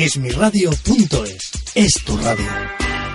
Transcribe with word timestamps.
Esmiradio.es 0.00 1.72
es 1.74 2.02
tu 2.06 2.16
radio. 2.16 2.46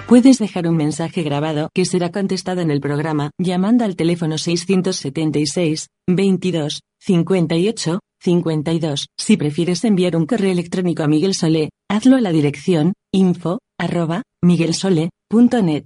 Puedes 0.07 0.37
dejar 0.37 0.67
un 0.67 0.77
mensaje 0.77 1.23
grabado 1.23 1.71
que 1.73 1.83
será 1.83 2.11
contestado 2.11 2.61
en 2.61 2.69
el 2.69 2.79
programa 2.79 3.31
llamando 3.39 3.85
al 3.85 3.95
teléfono 3.95 4.37
676 4.37 5.87
22 6.07 6.81
58 6.99 7.99
52. 8.21 9.07
Si 9.17 9.35
prefieres 9.35 9.83
enviar 9.83 10.15
un 10.15 10.27
correo 10.27 10.51
electrónico 10.51 11.01
a 11.01 11.07
Miguel 11.07 11.33
Solé, 11.33 11.71
hazlo 11.89 12.17
a 12.17 12.21
la 12.21 12.31
dirección 12.31 12.93
info 13.11 13.57
arroba 13.79 14.21
miguelsole.net. 14.43 15.85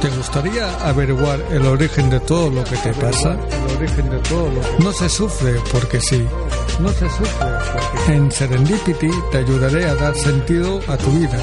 ¿Te 0.00 0.08
gustaría 0.10 0.88
averiguar 0.88 1.40
el 1.50 1.66
origen 1.66 2.08
de 2.08 2.20
todo 2.20 2.50
lo 2.50 2.62
que 2.62 2.76
te 2.76 2.92
pasa? 2.94 3.32
El 3.32 3.76
origen 3.78 4.08
de 4.08 4.18
todo 4.18 4.48
lo 4.48 4.60
que... 4.60 4.84
No 4.84 4.92
se 4.92 5.08
sufre 5.08 5.54
porque 5.72 6.00
sí. 6.00 6.24
No 6.78 6.88
se 6.90 7.08
sufre 7.08 7.48
porque 7.72 8.12
En 8.14 8.30
Serendipity 8.30 9.10
te 9.32 9.38
ayudaré 9.38 9.86
a 9.86 9.96
dar 9.96 10.14
sentido 10.14 10.80
a 10.86 10.96
tu 10.96 11.10
vida. 11.10 11.38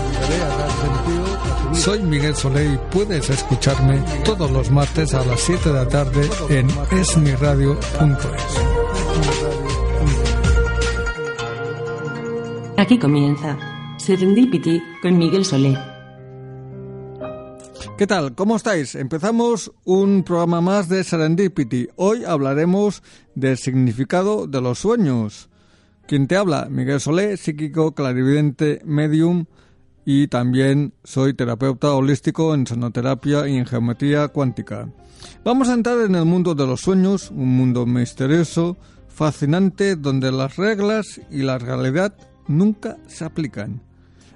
Soy 1.74 2.02
Miguel 2.04 2.34
Solé 2.34 2.66
y 2.66 2.80
puedes 2.92 3.30
escucharme 3.30 4.02
todos 4.24 4.50
los 4.50 4.72
martes 4.72 5.14
a 5.14 5.26
las 5.26 5.42
7 5.42 5.70
de 5.70 5.76
la 5.76 5.88
tarde 5.90 6.30
en 6.48 6.70
esmiradio.es. 6.98 8.56
Aquí 12.78 12.98
comienza 12.98 13.58
Serendipity 13.98 14.82
con 15.02 15.18
Miguel 15.18 15.44
Solé. 15.44 15.95
¿Qué 17.98 18.08
tal? 18.08 18.36
¿Cómo 18.36 18.58
estáis? 18.58 18.94
Empezamos 18.96 19.72
un 19.86 20.24
programa 20.24 20.60
más 20.60 20.90
de 20.90 21.02
Serendipity. 21.02 21.88
Hoy 21.96 22.26
hablaremos 22.26 23.02
del 23.36 23.58
significado 23.58 24.48
de 24.48 24.60
los 24.60 24.80
sueños. 24.80 25.50
Quien 26.06 26.28
te 26.28 26.36
habla, 26.36 26.68
Miguel 26.70 27.00
Solé, 27.00 27.38
psíquico, 27.38 27.96
clarividente, 27.96 28.82
medium 28.84 29.46
y 30.04 30.28
también 30.28 30.94
soy 31.06 31.36
terapeuta 31.36 31.94
holístico 31.94 32.54
en 32.54 32.68
sonoterapia 32.68 33.48
y 33.48 33.56
en 33.56 33.66
geometría 33.66 34.28
cuántica. 34.28 34.90
Vamos 35.46 35.70
a 35.70 35.74
entrar 35.76 36.02
en 36.02 36.16
el 36.16 36.26
mundo 36.26 36.54
de 36.54 36.68
los 36.68 36.82
sueños, 36.82 37.32
un 37.32 37.56
mundo 37.56 37.86
misterioso, 37.86 38.76
fascinante, 39.08 39.96
donde 39.96 40.34
las 40.34 40.58
reglas 40.58 41.22
y 41.32 41.44
la 41.44 41.60
realidad 41.60 42.14
nunca 42.50 42.98
se 43.08 43.24
aplican. 43.24 43.82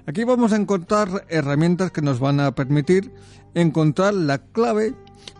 Aquí 0.06 0.24
vamos 0.24 0.52
a 0.52 0.56
encontrar 0.56 1.24
herramientas 1.28 1.92
que 1.92 2.02
nos 2.02 2.18
van 2.18 2.40
a 2.40 2.52
permitir 2.52 3.12
encontrar 3.54 4.14
la 4.14 4.38
clave 4.38 4.94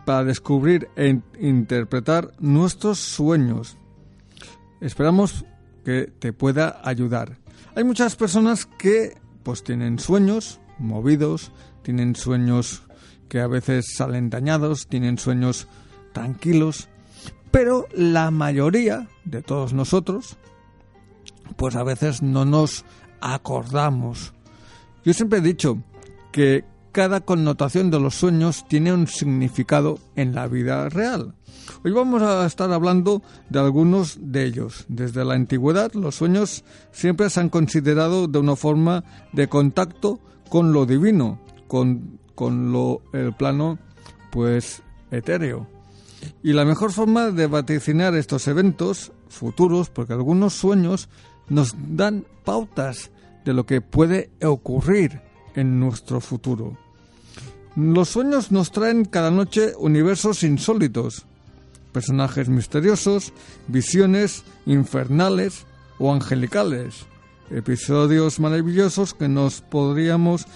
para 0.04 0.24
descubrir 0.24 0.88
e 0.96 1.20
interpretar 1.38 2.32
nuestros 2.38 2.98
sueños. 2.98 3.78
Esperamos 4.80 5.44
que 5.84 6.12
te 6.18 6.32
pueda 6.32 6.80
ayudar. 6.84 7.38
Hay 7.74 7.84
muchas 7.84 8.16
personas 8.16 8.66
que 8.66 9.16
pues 9.42 9.62
tienen 9.62 9.98
sueños 9.98 10.60
movidos, 10.78 11.52
tienen 11.82 12.16
sueños 12.16 12.82
que 13.28 13.40
a 13.40 13.46
veces 13.46 13.94
salen 13.94 14.30
dañados, 14.30 14.88
tienen 14.88 15.18
sueños 15.18 15.68
tranquilos, 16.12 16.88
pero 17.50 17.86
la 17.92 18.30
mayoría 18.30 19.08
de 19.24 19.42
todos 19.42 19.72
nosotros 19.72 20.36
pues 21.56 21.76
a 21.76 21.82
veces 21.82 22.22
no 22.22 22.44
nos 22.44 22.84
acordamos. 23.20 24.32
Yo 25.04 25.12
siempre 25.12 25.38
he 25.38 25.42
dicho 25.42 25.78
que 26.32 26.64
cada 26.92 27.20
connotación 27.20 27.90
de 27.90 28.00
los 28.00 28.14
sueños 28.14 28.64
tiene 28.68 28.92
un 28.92 29.06
significado 29.06 29.98
en 30.16 30.34
la 30.34 30.46
vida 30.48 30.88
real. 30.88 31.34
Hoy 31.84 31.92
vamos 31.92 32.22
a 32.22 32.44
estar 32.46 32.72
hablando 32.72 33.22
de 33.48 33.60
algunos 33.60 34.18
de 34.20 34.44
ellos. 34.44 34.84
Desde 34.88 35.24
la 35.24 35.34
antigüedad 35.34 35.92
los 35.94 36.16
sueños 36.16 36.64
siempre 36.92 37.30
se 37.30 37.40
han 37.40 37.48
considerado 37.48 38.26
de 38.26 38.38
una 38.38 38.56
forma 38.56 39.04
de 39.32 39.48
contacto 39.48 40.18
con 40.48 40.72
lo 40.72 40.86
divino, 40.86 41.40
con, 41.68 42.18
con 42.34 42.72
lo, 42.72 43.02
el 43.12 43.32
plano 43.34 43.78
pues 44.32 44.82
etéreo. 45.10 45.66
Y 46.42 46.52
la 46.52 46.64
mejor 46.64 46.92
forma 46.92 47.30
de 47.30 47.46
vaticinar 47.46 48.14
estos 48.14 48.46
eventos 48.48 49.12
futuros, 49.28 49.88
porque 49.90 50.12
algunos 50.12 50.54
sueños 50.54 51.08
nos 51.48 51.74
dan 51.78 52.26
pautas 52.44 53.10
de 53.44 53.54
lo 53.54 53.64
que 53.64 53.80
puede 53.80 54.30
ocurrir 54.42 55.29
en 55.60 55.78
nuestro 55.78 56.20
futuro. 56.20 56.76
Los 57.76 58.08
sueños 58.08 58.50
nos 58.50 58.72
traen 58.72 59.04
cada 59.04 59.30
noche 59.30 59.74
universos 59.78 60.42
insólitos, 60.42 61.26
personajes 61.92 62.48
misteriosos, 62.48 63.32
visiones 63.68 64.42
infernales 64.66 65.66
o 65.98 66.12
angelicales, 66.12 67.06
episodios 67.50 68.40
maravillosos 68.40 69.14
que 69.14 69.28
nos 69.28 69.60
podríamos 69.60 70.46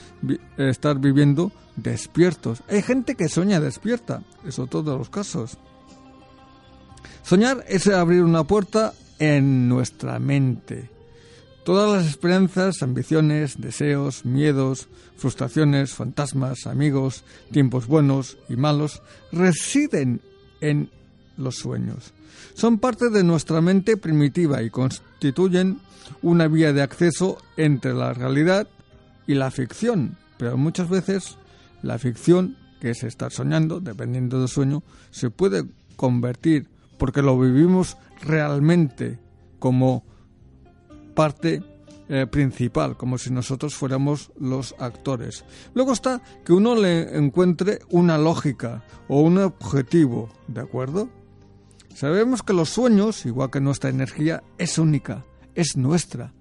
estar 0.57 0.99
viviendo 0.99 1.53
despiertos. 1.77 2.63
Hay 2.69 2.83
gente 2.83 3.15
que 3.15 3.29
sueña 3.29 3.61
despierta, 3.61 4.23
eso 4.47 4.67
todos 4.67 4.99
los 4.99 5.11
casos. 5.11 5.59
Soñar 7.23 7.65
es 7.69 7.87
abrir 7.87 8.23
una 8.23 8.45
puerta 8.45 8.93
en 9.19 9.69
nuestra 9.69 10.19
mente 10.19 10.94
Todas 11.65 11.91
las 11.91 12.07
esperanzas, 12.07 12.83
ambiciones, 12.83 13.59
deseos, 13.59 14.27
miedos, 14.27 14.87
frustraciones, 15.17 15.95
fantasmas, 15.95 16.67
amigos, 16.67 17.25
tiempos 17.53 17.87
buenos 17.87 18.37
y 18.51 18.57
malos 18.57 19.01
residen 19.33 20.21
en 20.61 20.91
los 21.39 21.57
sueños. 21.57 22.13
Son 22.53 22.79
parte 22.79 23.09
de 23.09 23.25
nuestra 23.25 23.63
mente 23.63 23.97
primitiva 23.97 24.63
y 24.63 24.69
constituyen 24.69 25.81
una 26.21 26.49
vía 26.49 26.75
de 26.75 26.83
acceso 26.83 27.39
entre 27.57 27.95
la 27.95 28.13
realidad 28.13 28.69
y 29.27 29.33
la 29.33 29.51
ficción, 29.51 30.19
pero 30.37 30.59
muchas 30.59 30.91
veces 30.91 31.39
la 31.83 31.99
ficción, 31.99 32.59
que 32.79 32.91
es 32.91 33.03
estar 33.05 33.33
soñando, 33.33 33.81
dependiendo 33.81 34.39
del 34.39 34.49
sueño, 34.49 34.83
se 35.11 35.31
puede 35.31 35.65
convertir, 35.97 36.69
porque 36.99 37.23
lo 37.23 37.39
vivimos 37.41 37.97
realmente 38.21 39.19
como 39.59 40.05
parte 41.15 41.63
eh, 42.09 42.27
principal, 42.27 42.99
como 42.99 43.17
si 43.17 43.31
nosotros 43.31 43.75
fuéramos 43.75 44.31
los 44.39 44.75
actores. 44.79 45.45
Luego 45.73 45.93
está 45.93 46.21
que 46.45 46.53
uno 46.53 46.75
le 46.75 47.17
encuentre 47.17 47.79
una 47.89 48.19
lógica 48.19 48.85
o 49.09 49.21
un 49.21 49.39
objetivo, 49.39 50.29
¿de 50.47 50.61
acuerdo? 50.61 51.09
Sabemos 51.95 52.43
que 52.43 52.53
los 52.53 52.69
sueños, 52.69 53.25
igual 53.25 53.51
que 53.51 53.61
nuestra 53.61 53.89
energía, 53.89 54.43
es 54.59 54.79
única, 54.79 55.25
es 55.55 55.77
nuestra. 55.77 56.35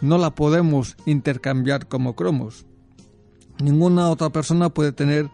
No 0.00 0.16
la 0.16 0.34
podemos 0.34 0.96
intercambiar 1.04 1.88
como 1.88 2.16
cromos. 2.16 2.66
Ninguna 3.62 4.08
otra 4.08 4.30
persona 4.30 4.70
puede 4.70 4.92
tener 4.92 5.28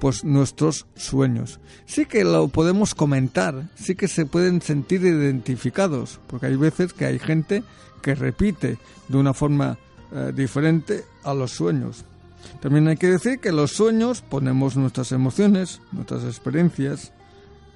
pues 0.00 0.24
nuestros 0.24 0.86
sueños. 0.96 1.60
Sí 1.86 2.06
que 2.06 2.24
lo 2.24 2.48
podemos 2.48 2.94
comentar, 2.94 3.68
sí 3.76 3.94
que 3.94 4.08
se 4.08 4.26
pueden 4.26 4.62
sentir 4.62 5.02
identificados, 5.02 6.18
porque 6.26 6.46
hay 6.46 6.56
veces 6.56 6.94
que 6.94 7.04
hay 7.04 7.18
gente 7.18 7.62
que 8.02 8.14
repite 8.14 8.78
de 9.08 9.16
una 9.16 9.34
forma 9.34 9.78
eh, 10.12 10.32
diferente 10.34 11.04
a 11.22 11.34
los 11.34 11.52
sueños. 11.52 12.04
También 12.60 12.88
hay 12.88 12.96
que 12.96 13.08
decir 13.08 13.38
que 13.38 13.52
los 13.52 13.72
sueños 13.72 14.22
ponemos 14.22 14.74
nuestras 14.74 15.12
emociones, 15.12 15.82
nuestras 15.92 16.24
experiencias 16.24 17.12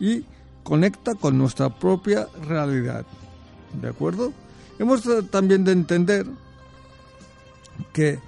y 0.01 0.25
conecta 0.63 1.15
con 1.15 1.37
nuestra 1.37 1.69
propia 1.69 2.27
realidad. 2.49 3.05
¿De 3.83 3.89
acuerdo? 3.89 4.33
Hemos 4.79 5.03
también 5.31 5.65
de 5.65 5.73
entender 5.73 6.27
que 7.93 8.19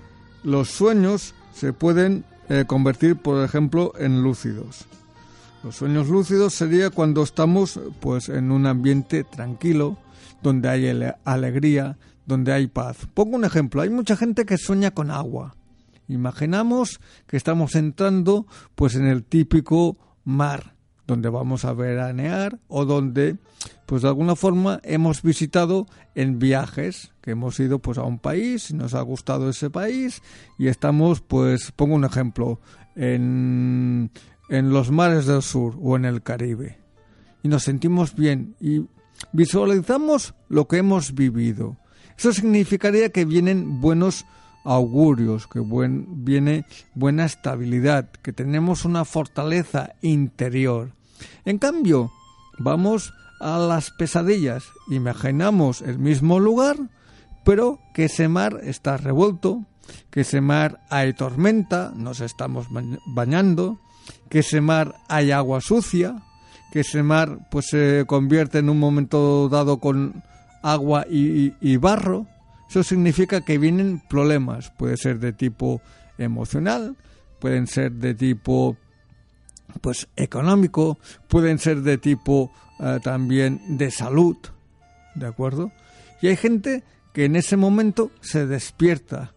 los 0.43 0.71
sueños 0.71 1.35
se 1.55 1.73
pueden 1.73 2.25
eh, 2.49 2.65
convertir, 2.67 3.17
por 3.17 3.45
ejemplo, 3.45 3.93
en 3.99 4.23
lúcidos. 4.23 4.87
Los 5.63 5.77
sueños 5.77 6.09
lúcidos 6.09 6.55
sería 6.55 6.91
cuando 6.91 7.23
estamos 7.23 7.81
pues 8.01 8.29
en 8.29 8.53
un 8.53 8.67
ambiente 8.67 9.25
tranquilo, 9.25 9.99
donde 10.43 10.69
hay 10.69 11.13
alegría, 11.25 11.99
donde 12.25 12.53
hay 12.53 12.69
paz. 12.69 12.99
Pongo 13.15 13.37
un 13.37 13.45
ejemplo, 13.45 13.83
hay 13.83 13.91
mucha 13.91 14.17
gente 14.17 14.45
que 14.45 14.59
sueña 14.59 14.93
con 14.93 15.11
agua. 15.11 15.57
Imaginamos 16.09 17.01
que 17.27 17.37
estamos 17.37 17.75
entrando 17.75 18.47
pues 18.77 18.95
en 18.95 19.07
el 19.07 19.25
típico 19.25 19.97
mar 20.25 20.76
donde 21.07 21.29
vamos 21.29 21.65
a 21.65 21.73
veranear 21.73 22.59
o 22.69 22.85
donde, 22.85 23.37
pues 23.87 24.03
de 24.03 24.09
alguna 24.09 24.37
forma, 24.37 24.81
hemos 24.83 25.23
visitado 25.23 25.87
en 26.15 26.39
viajes, 26.39 27.13
que 27.21 27.33
hemos 27.33 27.59
ido 27.61 27.79
pues 27.79 27.99
a 27.99 28.03
un 28.03 28.19
país, 28.19 28.73
nos 28.73 28.95
ha 28.95 29.01
gustado 29.03 29.49
ese 29.49 29.71
país 29.71 30.23
y 30.59 30.69
estamos, 30.69 31.21
pues, 31.21 31.73
pongo 31.73 31.95
un 31.95 32.05
ejemplo, 32.05 32.61
en, 32.97 34.11
en 34.49 34.71
los 34.71 34.91
mares 34.91 35.27
del 35.27 35.43
sur 35.43 35.77
o 35.81 35.97
en 35.97 36.05
el 36.05 36.23
Caribe. 36.23 36.79
Y 37.43 37.49
nos 37.49 37.65
sentimos 37.65 38.15
bien 38.15 38.57
y 38.61 38.87
visualizamos 39.33 40.35
lo 40.49 40.67
que 40.67 40.79
hemos 40.79 41.15
vivido. 41.15 41.77
Eso 42.19 42.33
significaría 42.33 43.11
que 43.11 43.25
vienen 43.25 43.81
buenos 43.81 44.25
augurios, 44.67 45.47
que 45.47 45.61
buen, 45.61 46.25
viene 46.25 46.67
buena 46.95 47.25
estabilidad, 47.25 48.11
que 48.11 48.33
tenemos 48.33 48.85
una 48.85 49.05
fortaleza 49.05 49.95
interior. 50.03 50.93
En 51.45 51.59
cambio, 51.59 52.11
vamos 52.59 53.15
a 53.41 53.59
las 53.59 53.91
pesadillas, 53.91 54.65
imaginamos 54.89 55.83
el 55.83 55.99
mismo 55.99 56.41
lugar, 56.41 56.77
pero 57.45 57.79
que 57.95 58.07
ese 58.07 58.29
mar 58.29 58.61
está 58.65 58.97
revuelto, 58.97 59.65
que 60.11 60.23
ese 60.23 60.41
mar 60.41 60.81
hay 60.91 61.13
tormenta, 61.13 61.93
nos 61.95 62.21
estamos 62.21 62.67
bañando, 63.07 63.79
que 64.29 64.41
ese 64.41 64.61
mar 64.61 64.97
hay 65.09 65.31
agua 65.31 65.61
sucia, 65.61 66.23
que 66.73 66.81
ese 66.81 67.03
mar 67.03 67.39
pues 67.51 67.67
se 67.67 68.05
convierte 68.07 68.59
en 68.59 68.69
un 68.69 68.81
momento 68.81 69.49
dado 69.49 69.79
con 69.79 70.25
agua 70.63 71.07
y 71.09 71.77
barro, 71.77 72.27
eso 72.69 72.83
significa 72.83 73.41
que 73.41 73.59
vienen 73.59 74.03
problemas, 74.09 74.71
puede 74.71 74.97
ser 74.97 75.19
de 75.19 75.33
tipo 75.33 75.81
emocional, 76.19 76.97
pueden 77.39 77.67
ser 77.67 77.93
de 77.93 78.15
tipo 78.15 78.77
pues 79.81 80.09
económico, 80.17 80.99
pueden 81.29 81.59
ser 81.59 81.83
de 81.83 81.99
tipo 81.99 82.51
eh, 82.81 82.99
también 83.03 83.79
de 83.79 83.91
salud, 83.91 84.37
¿de 85.15 85.27
acuerdo? 85.27 85.73
Y 86.23 86.29
hay 86.29 86.37
gente 86.37 86.83
que 87.13 87.27
en 87.27 87.37
ese 87.37 87.57
momento 87.57 88.11
se 88.21 88.47
despierta, 88.47 89.33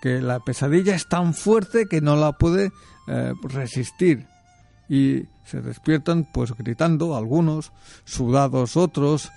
que 0.00 0.20
la 0.20 0.40
pesadilla 0.40 0.94
es 0.94 1.08
tan 1.08 1.34
fuerte 1.34 1.86
que 1.86 2.00
no 2.00 2.16
la 2.16 2.32
puede 2.32 2.70
eh, 3.08 3.32
resistir 3.42 4.26
y 4.88 5.24
se 5.44 5.60
despiertan 5.60 6.28
pues 6.32 6.52
gritando 6.56 7.16
algunos, 7.16 7.72
sudados 8.04 8.76
otros, 8.76 9.30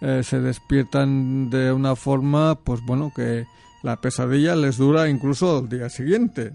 eh, 0.00 0.22
se 0.24 0.40
despiertan 0.40 1.50
de 1.50 1.72
una 1.72 1.96
forma, 1.96 2.56
pues 2.56 2.80
bueno, 2.82 3.12
que 3.14 3.46
la 3.82 4.00
pesadilla 4.00 4.54
les 4.54 4.76
dura 4.76 5.08
incluso 5.08 5.60
el 5.60 5.68
día 5.68 5.88
siguiente. 5.88 6.52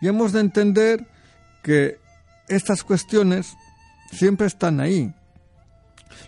Y 0.00 0.08
hemos 0.08 0.32
de 0.32 0.40
entender 0.40 1.06
que 1.62 1.98
estas 2.48 2.82
cuestiones 2.82 3.56
siempre 4.12 4.46
están 4.46 4.80
ahí. 4.80 5.14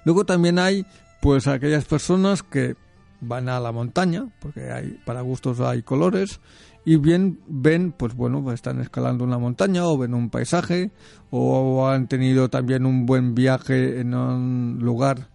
Luego 0.05 0.25
también 0.25 0.59
hay, 0.59 0.87
pues, 1.21 1.47
aquellas 1.47 1.85
personas 1.85 2.43
que 2.43 2.77
van 3.21 3.49
a 3.49 3.61
la 3.61 3.73
montaña, 3.73 4.29
porque 4.41 4.71
hay, 4.71 5.01
para 5.05 5.21
gustos 5.21 5.61
hay 5.61 5.83
colores, 5.83 6.41
y 6.87 6.99
bien 6.99 7.41
ven, 7.49 7.91
pues 7.91 8.15
bueno, 8.15 8.53
están 8.53 8.81
escalando 8.81 9.25
una 9.25 9.39
montaña 9.39 9.85
o 9.85 9.99
ven 9.99 10.15
un 10.15 10.31
paisaje 10.31 10.93
o 11.31 11.89
han 11.89 12.07
tenido 12.07 12.49
también 12.49 12.87
un 12.87 13.07
buen 13.07 13.35
viaje 13.35 13.99
en 13.99 14.15
un 14.15 14.79
lugar 14.81 15.29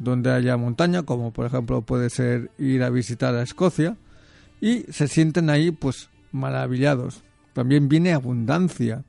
donde 0.00 0.32
haya 0.32 0.56
montaña, 0.56 1.04
como 1.04 1.32
por 1.32 1.46
ejemplo 1.46 1.82
puede 1.82 2.10
ser 2.10 2.50
ir 2.58 2.82
a 2.82 2.90
visitar 2.90 3.36
a 3.36 3.42
Escocia, 3.42 3.96
y 4.60 4.80
se 4.90 5.06
sienten 5.06 5.48
ahí 5.48 5.70
pues 5.70 6.10
maravillados. 6.32 7.22
También 7.52 7.88
viene 7.88 8.12
abundancia. 8.12 9.04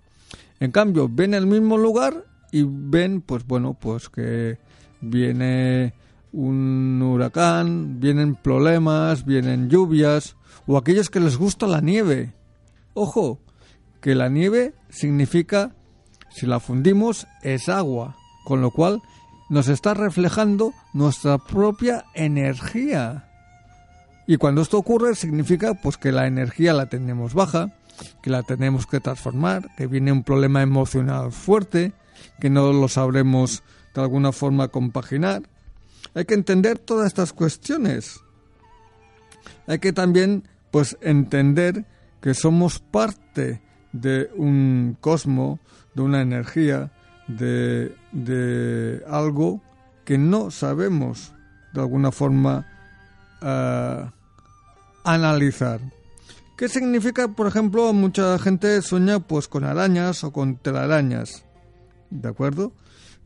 En 0.59 0.69
cambio, 0.69 1.09
ven 1.11 1.33
el 1.33 1.47
mismo 1.47 1.79
lugar 1.79 2.25
y 2.51 2.63
ven 2.63 3.21
pues 3.21 3.43
bueno, 3.47 3.73
pues 3.73 4.07
que 4.07 4.59
viene 5.01 5.95
un 6.37 7.01
huracán, 7.01 7.99
vienen 7.99 8.35
problemas, 8.35 9.25
vienen 9.25 9.69
lluvias, 9.69 10.35
o 10.67 10.77
aquellos 10.77 11.09
que 11.09 11.19
les 11.19 11.35
gusta 11.35 11.65
la 11.65 11.81
nieve. 11.81 12.35
Ojo, 12.93 13.39
que 14.01 14.13
la 14.13 14.29
nieve 14.29 14.75
significa, 14.89 15.73
si 16.29 16.45
la 16.45 16.59
fundimos, 16.59 17.25
es 17.41 17.69
agua, 17.69 18.17
con 18.45 18.61
lo 18.61 18.69
cual 18.69 19.01
nos 19.49 19.67
está 19.67 19.95
reflejando 19.95 20.73
nuestra 20.93 21.39
propia 21.39 22.05
energía. 22.13 23.31
Y 24.27 24.37
cuando 24.37 24.61
esto 24.61 24.77
ocurre 24.77 25.15
significa 25.15 25.73
pues 25.73 25.97
que 25.97 26.11
la 26.11 26.27
energía 26.27 26.71
la 26.73 26.85
tenemos 26.85 27.33
baja, 27.33 27.73
que 28.21 28.29
la 28.29 28.43
tenemos 28.43 28.85
que 28.85 28.99
transformar, 28.99 29.69
que 29.75 29.87
viene 29.87 30.11
un 30.11 30.23
problema 30.23 30.61
emocional 30.61 31.31
fuerte, 31.31 31.93
que 32.39 32.51
no 32.51 32.71
lo 32.73 32.87
sabremos 32.89 33.63
de 33.95 34.01
alguna 34.01 34.31
forma 34.31 34.67
compaginar. 34.67 35.41
Hay 36.13 36.25
que 36.25 36.33
entender 36.33 36.79
todas 36.79 37.07
estas 37.07 37.33
cuestiones. 37.33 38.19
Hay 39.67 39.79
que 39.79 39.93
también 39.93 40.47
pues 40.71 40.97
entender 41.01 41.85
que 42.21 42.33
somos 42.33 42.79
parte 42.79 43.61
de 43.91 44.29
un 44.35 44.97
cosmo, 44.99 45.59
de 45.93 46.01
una 46.01 46.21
energía, 46.21 46.91
de, 47.27 47.95
de 48.11 49.03
algo 49.07 49.61
que 50.05 50.17
no 50.17 50.51
sabemos 50.51 51.33
de 51.73 51.81
alguna 51.81 52.11
forma 52.11 52.65
uh, 53.41 54.09
analizar. 55.03 55.79
¿Qué 56.57 56.69
significa, 56.69 57.27
por 57.27 57.47
ejemplo, 57.47 57.93
mucha 57.93 58.39
gente 58.39 58.81
sueña 58.81 59.19
pues 59.19 59.47
con 59.47 59.63
arañas 59.63 60.23
o 60.23 60.31
con 60.31 60.55
telarañas? 60.55 61.43
¿De 62.09 62.29
acuerdo? 62.29 62.71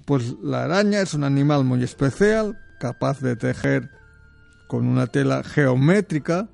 Pues 0.05 0.35
la 0.41 0.63
araña 0.63 1.01
es 1.01 1.13
un 1.13 1.23
animal 1.23 1.63
muy 1.63 1.83
especial, 1.83 2.59
capaz 2.81 3.19
de 3.19 3.35
tejer 3.35 3.91
con 4.65 4.87
una 4.87 5.05
tela 5.05 5.43
geométrica, 5.43 6.47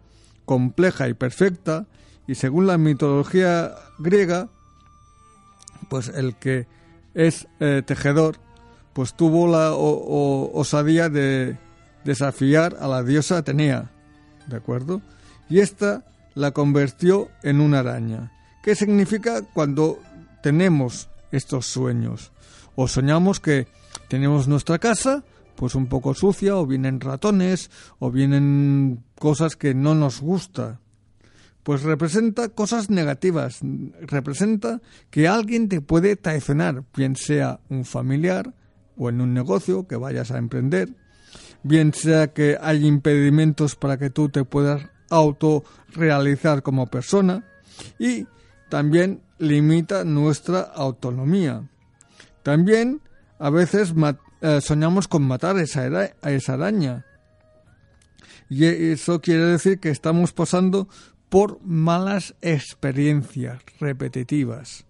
compleja 0.44 1.08
y 1.08 1.14
perfecta, 1.14 1.86
y 2.28 2.36
según 2.36 2.68
la 2.68 2.78
mitología 2.78 3.74
griega, 3.98 4.50
pues 5.90 6.10
el 6.10 6.36
que 6.36 6.68
es 7.14 7.48
eh, 7.62 7.82
tejedor, 7.86 8.40
pues 8.92 9.14
tuvo 9.14 9.48
la 9.48 9.72
osadía 9.74 11.08
de 11.08 11.58
desafiar 12.04 12.76
a 12.82 12.88
la 12.88 13.04
diosa 13.04 13.38
Atenea, 13.38 13.90
¿de 14.48 14.58
acuerdo? 14.58 15.02
Y 15.50 15.60
esta 15.60 16.04
la 16.36 16.52
convirtió 16.52 17.30
en 17.42 17.62
una 17.62 17.80
araña. 17.80 18.34
¿Qué 18.64 18.76
significa 18.76 19.44
cuando 19.54 20.00
tenemos 20.44 21.08
estos 21.32 21.68
sueños? 21.68 22.34
O 22.76 22.90
soñamos 22.90 23.40
que 23.40 23.68
tenemos 24.10 24.50
nuestra 24.50 24.78
casa, 24.78 25.24
pues 25.58 25.76
un 25.76 25.88
poco 25.88 26.14
sucia, 26.14 26.56
o 26.56 26.66
vienen 26.66 27.02
ratones, 27.02 27.70
o 28.00 28.10
vienen 28.12 29.04
cosas 29.20 29.58
que 29.58 29.74
no 29.74 29.94
nos 29.94 30.22
gusta 30.22 30.80
pues 31.68 31.84
representa 31.84 32.48
cosas 32.48 32.90
negativas, 32.90 33.60
representa 34.00 34.80
que 35.10 35.28
alguien 35.28 35.68
te 35.68 35.82
puede 35.82 36.16
traicionar, 36.16 36.86
bien 36.96 37.18
sea 37.18 37.60
un 37.68 37.84
familiar 37.84 38.54
o 38.96 39.10
en 39.10 39.20
un 39.20 39.34
negocio 39.34 39.86
que 39.86 39.98
vayas 39.98 40.32
a 40.32 40.38
emprender, 40.38 40.96
bien 41.64 41.94
sea 41.94 42.28
que 42.28 42.58
hay 42.62 42.88
impedimentos 42.88 43.76
para 43.76 43.98
que 43.98 44.10
tú 44.10 44.30
te 44.30 44.46
puedas 44.46 44.82
autorrealizar 45.10 46.64
como 46.64 46.88
persona 46.88 47.44
y 48.00 48.28
también 48.70 49.20
limita 49.38 50.06
nuestra 50.06 50.62
autonomía. 50.62 51.68
También 52.44 53.02
a 53.40 53.50
veces 53.50 53.94
eh, 54.42 54.62
soñamos 54.62 55.08
con 55.08 55.24
matar 55.24 55.58
a 55.58 55.62
esa 55.62 56.54
araña. 56.54 57.06
Y 58.50 58.66
eso 58.66 59.20
quiere 59.20 59.46
decir 59.46 59.80
que 59.80 59.90
estamos 59.90 60.32
pasando 60.32 60.88
por 61.30 61.60
malas 61.64 62.36
experiencias 62.42 63.62
repetitivas. 63.80 64.86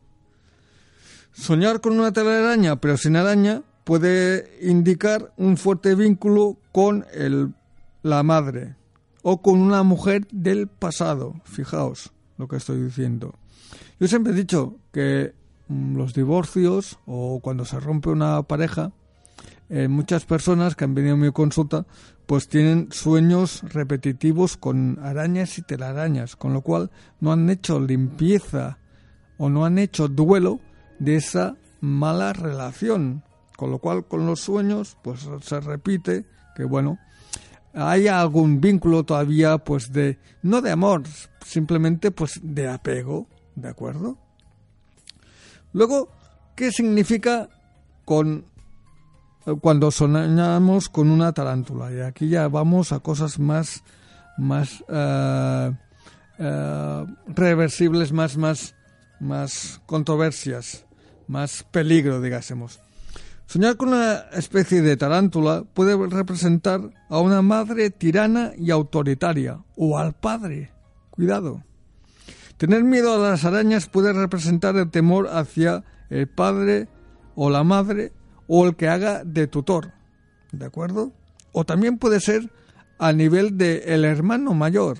Soñar 1.33 1.81
con 1.81 1.99
una 1.99 2.11
telaraña 2.13 2.77
pero 2.77 2.97
sin 2.97 3.15
araña 3.15 3.61
puede 3.83 4.57
indicar 4.61 5.33
un 5.37 5.57
fuerte 5.57 5.95
vínculo 5.95 6.57
con 6.71 7.05
el, 7.13 7.53
la 8.03 8.23
madre 8.23 8.75
o 9.21 9.41
con 9.41 9.59
una 9.59 9.83
mujer 9.83 10.27
del 10.31 10.67
pasado. 10.67 11.35
Fijaos 11.45 12.11
lo 12.37 12.47
que 12.47 12.57
estoy 12.57 12.81
diciendo. 12.83 13.33
Yo 13.99 14.07
siempre 14.07 14.33
he 14.33 14.35
dicho 14.35 14.77
que 14.91 15.33
mm, 15.67 15.95
los 15.95 16.13
divorcios 16.13 16.99
o 17.05 17.39
cuando 17.39 17.65
se 17.65 17.79
rompe 17.79 18.09
una 18.09 18.43
pareja, 18.43 18.91
eh, 19.69 19.87
muchas 19.87 20.25
personas 20.25 20.75
que 20.75 20.85
han 20.85 20.95
venido 20.95 21.15
a 21.15 21.17
mi 21.17 21.31
consulta 21.31 21.85
pues 22.25 22.47
tienen 22.47 22.89
sueños 22.91 23.61
repetitivos 23.63 24.57
con 24.57 24.99
arañas 25.01 25.57
y 25.57 25.61
telarañas, 25.61 26.35
con 26.35 26.53
lo 26.53 26.61
cual 26.61 26.91
no 27.19 27.31
han 27.31 27.49
hecho 27.49 27.79
limpieza 27.79 28.79
o 29.37 29.49
no 29.49 29.65
han 29.65 29.77
hecho 29.77 30.07
duelo 30.07 30.59
de 30.99 31.15
esa 31.15 31.55
mala 31.79 32.33
relación, 32.33 33.23
con 33.55 33.71
lo 33.71 33.79
cual 33.79 34.05
con 34.05 34.25
los 34.25 34.41
sueños 34.41 34.97
pues 35.01 35.27
se 35.41 35.59
repite 35.61 36.25
que 36.55 36.65
bueno, 36.65 36.99
hay 37.73 38.07
algún 38.07 38.59
vínculo 38.59 39.03
todavía 39.03 39.57
pues 39.57 39.93
de 39.93 40.19
no 40.41 40.61
de 40.61 40.71
amor, 40.71 41.03
simplemente 41.45 42.11
pues 42.11 42.39
de 42.41 42.67
apego, 42.67 43.27
¿de 43.55 43.69
acuerdo? 43.69 44.17
Luego 45.71 46.09
¿Qué 46.57 46.71
significa 46.71 47.49
con 48.03 48.45
cuando 49.61 49.91
soñamos 49.91 50.89
con 50.89 51.09
una 51.09 51.31
tarántula? 51.31 51.91
Y 51.91 52.01
aquí 52.01 52.29
ya 52.29 52.47
vamos 52.47 52.91
a 52.91 52.99
cosas 52.99 53.39
más, 53.39 53.83
más 54.37 54.83
eh, 54.89 55.71
eh, 56.39 57.05
reversibles, 57.27 58.11
más, 58.11 58.37
más, 58.37 58.75
más 59.19 59.81
controversias, 59.85 60.85
más 61.27 61.63
peligro, 61.71 62.21
digásemos. 62.21 62.79
Soñar 63.45 63.77
con 63.77 63.89
una 63.89 64.25
especie 64.33 64.81
de 64.81 64.97
tarántula 64.97 65.63
puede 65.73 65.95
representar 66.07 66.81
a 67.09 67.19
una 67.19 67.41
madre 67.41 67.89
tirana 67.89 68.51
y 68.57 68.71
autoritaria, 68.71 69.63
o 69.77 69.97
al 69.97 70.13
padre. 70.13 70.71
Cuidado. 71.11 71.63
Tener 72.57 72.83
miedo 72.83 73.15
a 73.15 73.29
las 73.29 73.45
arañas 73.45 73.87
puede 73.87 74.11
representar 74.11 74.75
el 74.75 74.89
temor 74.89 75.29
hacia 75.29 75.85
el 76.09 76.27
padre 76.27 76.89
o 77.35 77.49
la 77.49 77.63
madre 77.63 78.11
o 78.47 78.65
el 78.65 78.75
que 78.75 78.87
haga 78.87 79.23
de 79.23 79.47
tutor. 79.47 79.93
¿De 80.51 80.65
acuerdo? 80.65 81.11
O 81.51 81.65
también 81.65 81.97
puede 81.97 82.19
ser 82.19 82.51
a 82.97 83.13
nivel 83.13 83.57
del 83.57 83.83
el 83.83 84.05
hermano 84.05 84.53
mayor, 84.53 84.99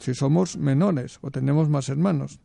si 0.00 0.14
somos 0.14 0.56
menores 0.56 1.18
o 1.20 1.30
tenemos 1.30 1.68
más 1.68 1.88
hermanos. 1.88 2.40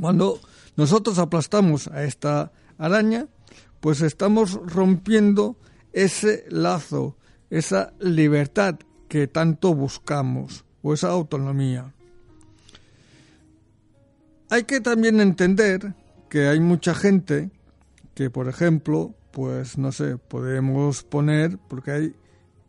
Cuando 0.00 0.40
nosotros 0.76 1.18
aplastamos 1.18 1.88
a 1.88 2.04
esta 2.04 2.52
araña, 2.78 3.26
pues 3.80 4.02
estamos 4.02 4.54
rompiendo 4.54 5.56
ese 5.92 6.44
lazo, 6.48 7.16
esa 7.50 7.92
libertad 7.98 8.78
que 9.08 9.26
tanto 9.26 9.74
buscamos, 9.74 10.64
o 10.82 10.94
esa 10.94 11.08
autonomía. 11.08 11.92
Hay 14.50 14.64
que 14.64 14.80
también 14.80 15.20
entender 15.20 15.94
que 16.28 16.48
hay 16.48 16.60
mucha 16.60 16.94
gente 16.94 17.50
que, 18.20 18.28
por 18.28 18.50
ejemplo, 18.50 19.14
pues 19.30 19.78
no 19.78 19.92
sé, 19.92 20.18
podemos 20.18 21.04
poner, 21.04 21.56
porque 21.56 21.90
hay 21.90 22.14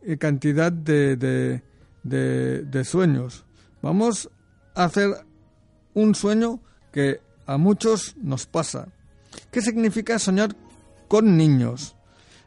eh, 0.00 0.16
cantidad 0.16 0.72
de, 0.72 1.14
de, 1.14 2.62
de 2.64 2.84
sueños. 2.86 3.44
Vamos 3.82 4.30
a 4.74 4.84
hacer 4.84 5.10
un 5.92 6.14
sueño 6.14 6.58
que 6.90 7.20
a 7.44 7.58
muchos 7.58 8.16
nos 8.16 8.46
pasa. 8.46 8.88
¿Qué 9.50 9.60
significa 9.60 10.18
soñar 10.18 10.56
con 11.06 11.36
niños. 11.36 11.96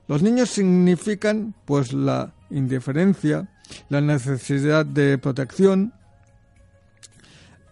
Los 0.07 0.23
niños 0.23 0.49
significan 0.49 1.53
pues 1.65 1.93
la 1.93 2.33
indiferencia, 2.49 3.51
la 3.89 4.01
necesidad 4.01 4.83
de 4.83 5.19
protección. 5.19 5.93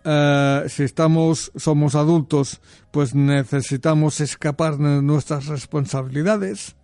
Eh, 0.03 0.65
si 0.67 0.83
estamos 0.83 1.51
somos 1.55 1.95
adultos, 1.95 2.59
pues 2.91 3.15
necesitamos 3.15 4.19
escapar 4.19 4.77
de 4.77 5.01
nuestras 5.01 5.47
responsabilidades, 5.47 6.75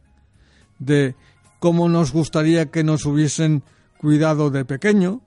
de 0.80 1.16
cómo 1.60 1.90
nos 1.90 2.14
gustaría 2.14 2.72
que 2.72 2.84
nos 2.84 3.06
hubiesen 3.06 3.64
cuidado 3.98 4.50
de 4.50 4.64
pequeño. 4.64 5.22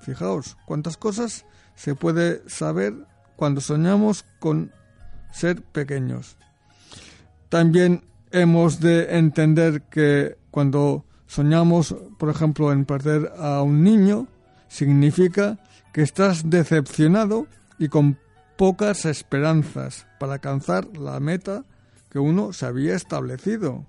Fijaos 0.00 0.56
cuántas 0.66 0.96
cosas 0.96 1.44
se 1.74 1.94
puede 1.94 2.42
saber 2.48 2.94
cuando 3.36 3.60
soñamos 3.60 4.24
con 4.38 4.72
ser 5.30 5.62
pequeños. 5.62 6.36
También 7.48 8.04
hemos 8.30 8.80
de 8.80 9.16
entender 9.18 9.82
que 9.82 10.38
cuando 10.50 11.04
soñamos, 11.26 11.94
por 12.18 12.30
ejemplo, 12.30 12.72
en 12.72 12.84
perder 12.84 13.32
a 13.38 13.62
un 13.62 13.82
niño, 13.82 14.26
significa 14.68 15.58
que 15.94 16.02
estás 16.02 16.50
decepcionado 16.50 17.46
y 17.78 17.88
con 17.88 18.18
pocas 18.56 19.04
esperanzas 19.04 20.06
para 20.18 20.34
alcanzar 20.34 20.86
la 20.98 21.20
meta 21.20 21.64
que 22.10 22.18
uno 22.18 22.52
se 22.52 22.66
había 22.66 22.96
establecido. 22.96 23.86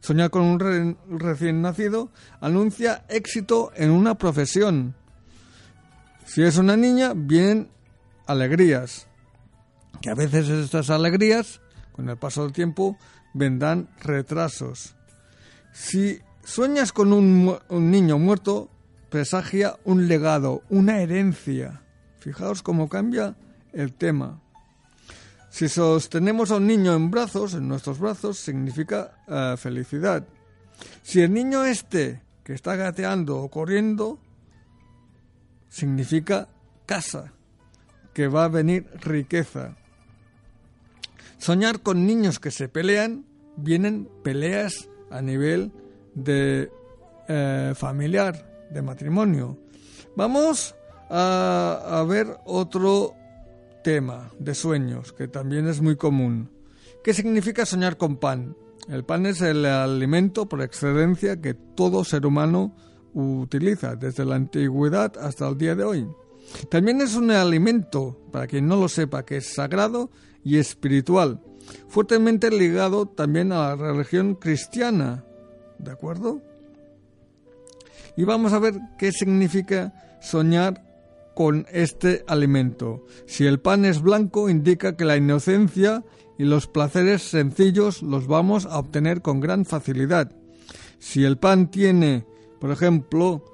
Soñar 0.00 0.30
con 0.30 0.42
un 0.42 0.96
recién 1.20 1.60
nacido 1.60 2.10
anuncia 2.40 3.04
éxito 3.08 3.72
en 3.76 3.90
una 3.90 4.16
profesión. 4.16 4.94
Si 6.24 6.42
es 6.42 6.56
una 6.56 6.76
niña, 6.76 7.12
vienen 7.14 7.68
alegrías. 8.26 9.06
Que 10.00 10.10
a 10.10 10.14
veces 10.14 10.48
estas 10.48 10.88
alegrías 10.88 11.60
con 11.92 12.08
el 12.08 12.16
paso 12.16 12.42
del 12.44 12.52
tiempo 12.52 12.96
vendrán 13.34 13.90
retrasos. 14.00 14.94
Si 15.72 16.20
sueñas 16.42 16.92
con 16.92 17.12
un, 17.12 17.58
niño 17.68 18.18
muerto, 18.18 18.70
presagia 19.10 19.76
un 19.84 20.08
legado, 20.08 20.62
una 20.68 21.00
herencia. 21.00 21.82
Fijaos 22.20 22.62
cómo 22.62 22.88
cambia 22.88 23.36
el 23.72 23.92
tema. 23.92 24.40
Si 25.50 25.68
sostenemos 25.68 26.50
a 26.50 26.56
un 26.56 26.66
niño 26.66 26.94
en 26.94 27.10
brazos, 27.10 27.54
en 27.54 27.68
nuestros 27.68 27.98
brazos, 27.98 28.38
significa 28.38 29.12
eh, 29.26 29.54
felicidad. 29.56 30.26
Si 31.02 31.20
el 31.20 31.32
niño 31.32 31.64
este 31.64 32.22
que 32.44 32.52
está 32.52 32.76
gateando 32.76 33.38
o 33.38 33.48
corriendo, 33.48 34.18
significa 35.68 36.48
casa, 36.86 37.32
que 38.14 38.28
va 38.28 38.44
a 38.44 38.48
venir 38.48 38.86
riqueza. 39.00 39.76
Soñar 41.38 41.80
con 41.80 42.06
niños 42.06 42.40
que 42.40 42.50
se 42.50 42.68
pelean, 42.68 43.24
vienen 43.56 44.08
peleas 44.22 44.88
a 45.10 45.22
nivel 45.22 45.72
de 46.14 46.70
eh, 47.28 47.74
familiar, 47.76 48.47
de 48.70 48.82
matrimonio. 48.82 49.58
Vamos 50.16 50.74
a, 51.10 52.04
ver 52.08 52.26
otro 52.44 53.14
tema 53.82 54.30
de 54.38 54.54
sueños 54.54 55.12
que 55.12 55.28
también 55.28 55.68
es 55.68 55.80
muy 55.80 55.96
común. 55.96 56.50
¿Qué 57.02 57.14
significa 57.14 57.64
soñar 57.64 57.96
con 57.96 58.16
pan? 58.16 58.56
El 58.88 59.04
pan 59.04 59.26
es 59.26 59.40
el 59.42 59.64
alimento 59.64 60.46
por 60.46 60.62
excelencia 60.62 61.40
que 61.40 61.54
todo 61.54 62.04
ser 62.04 62.26
humano 62.26 62.74
utiliza 63.14 63.96
desde 63.96 64.24
la 64.24 64.36
antigüedad 64.36 65.12
hasta 65.18 65.48
el 65.48 65.58
día 65.58 65.74
de 65.74 65.84
hoy. 65.84 66.08
También 66.70 67.00
es 67.00 67.14
un 67.14 67.30
alimento, 67.30 68.18
para 68.32 68.46
quien 68.46 68.66
no 68.66 68.76
lo 68.76 68.88
sepa, 68.88 69.24
que 69.24 69.38
es 69.38 69.54
sagrado 69.54 70.10
y 70.42 70.56
espiritual, 70.56 71.40
fuertemente 71.88 72.50
ligado 72.50 73.06
también 73.06 73.52
a 73.52 73.76
la 73.76 73.76
religión 73.76 74.34
cristiana. 74.34 75.24
¿De 75.78 75.90
acuerdo? 75.90 76.42
Y 78.18 78.24
vamos 78.24 78.52
a 78.52 78.58
ver 78.58 78.74
qué 78.98 79.12
significa 79.12 79.94
soñar 80.20 80.82
con 81.36 81.66
este 81.70 82.24
alimento. 82.26 83.04
Si 83.28 83.46
el 83.46 83.60
pan 83.60 83.84
es 83.84 84.02
blanco, 84.02 84.50
indica 84.50 84.96
que 84.96 85.04
la 85.04 85.16
inocencia 85.16 86.02
y 86.36 86.42
los 86.42 86.66
placeres 86.66 87.22
sencillos 87.22 88.02
los 88.02 88.26
vamos 88.26 88.66
a 88.66 88.80
obtener 88.80 89.22
con 89.22 89.38
gran 89.38 89.64
facilidad. 89.64 90.32
Si 90.98 91.22
el 91.22 91.38
pan 91.38 91.70
tiene, 91.70 92.26
por 92.60 92.72
ejemplo, 92.72 93.44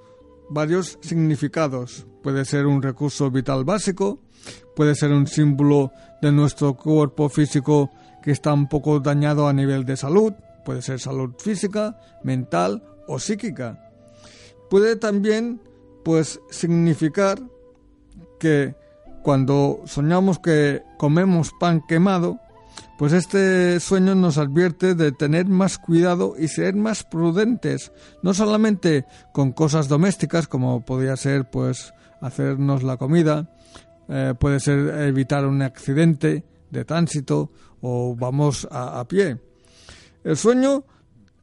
varios 0.49 0.99
significados, 1.03 2.07
puede 2.23 2.47
ser 2.47 2.65
un 2.65 2.81
recurso 2.81 3.31
vital 3.31 3.67
básico, 3.67 4.23
puede 4.75 4.95
ser 4.95 5.13
un 5.13 5.27
símbolo 5.27 5.93
de 6.23 6.33
nuestro 6.33 6.75
cuerpo 6.75 7.29
físico 7.29 7.91
que 8.23 8.31
está 8.31 8.55
un 8.55 8.71
poco 8.71 8.99
dañado 8.99 9.47
a 9.47 9.53
nivel 9.53 9.85
de 9.85 9.99
salud, 9.99 10.33
puede 10.65 10.81
ser 10.81 11.01
salud 11.01 11.35
física, 11.39 12.01
mental 12.23 12.83
o 13.07 13.19
psíquica. 13.19 13.84
Puede 14.71 14.97
también 14.97 15.61
pues 16.05 16.41
significar 16.51 17.41
que 18.39 18.75
cuando 19.23 19.81
soñamos 19.87 20.39
que 20.39 20.83
comemos 20.99 21.53
pan 21.59 21.81
quemado, 21.87 22.39
pues 22.99 23.13
este 23.13 23.81
sueño 23.81 24.15
nos 24.15 24.39
advierte 24.39 24.95
de 24.95 25.13
tener 25.13 25.47
más 25.47 25.79
cuidado 25.79 26.35
y 26.39 26.49
ser 26.49 26.75
más 26.75 27.05
prudentes, 27.05 27.93
no 28.23 28.35
solamente 28.35 29.07
con 29.33 29.53
cosas 29.53 29.89
domésticas 29.89 30.47
como 30.47 30.85
podría 30.85 31.17
ser 31.17 31.51
pues 31.51 31.93
hacernos 32.21 32.83
la 32.83 32.97
comida, 32.97 33.51
eh, 34.09 34.35
puede 34.39 34.61
ser 34.61 35.03
evitar 35.03 35.47
un 35.47 35.63
accidente 35.63 36.45
de 36.71 36.85
tránsito 36.85 37.51
o 37.81 38.15
vamos 38.15 38.69
a, 38.71 39.01
a, 39.01 39.09
pie. 39.09 39.39
El 40.23 40.37
sueño 40.37 40.85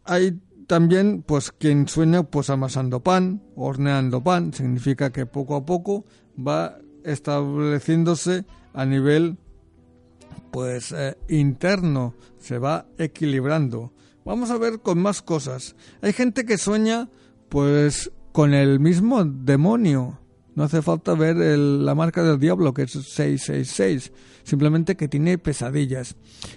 hay 0.04 0.40
también 0.72 1.22
pues 1.22 1.52
quien 1.52 1.90
sueña 1.90 2.24
pues 2.24 2.50
amasando 2.50 3.02
pan, 3.02 3.44
horneando 3.58 4.24
pan, 4.24 4.54
significa 4.54 5.12
que 5.12 5.26
poco 5.26 5.58
a 5.58 5.66
poco 5.66 6.06
va 6.40 6.78
estableciéndose 7.04 8.46
a 8.74 8.86
nivel 8.86 9.38
pues 10.50 10.94
eh, 10.94 11.18
interno, 11.28 12.16
se 12.40 12.58
va 12.58 12.86
equilibrando. 12.98 13.92
Vamos 14.24 14.50
a 14.50 14.58
ver 14.58 14.80
con 14.80 15.02
más 15.02 15.22
cosas. 15.22 15.76
Hay 16.02 16.14
gente 16.14 16.46
que 16.46 16.58
sueña 16.58 17.10
pues 17.50 18.10
con 18.32 18.54
el 18.54 18.80
mismo 18.80 19.26
demonio, 19.26 20.22
no 20.56 20.64
hace 20.64 20.82
falta 20.82 21.16
ver 21.16 21.36
la 21.36 21.96
marca 21.96 22.24
del 22.24 22.40
diablo, 22.40 22.74
que 22.74 22.84
es 22.84 22.92
666, 22.92 24.14
simplemente 24.44 24.96
que 24.96 25.10
tiene 25.10 25.38
pesadillas. 25.38 26.16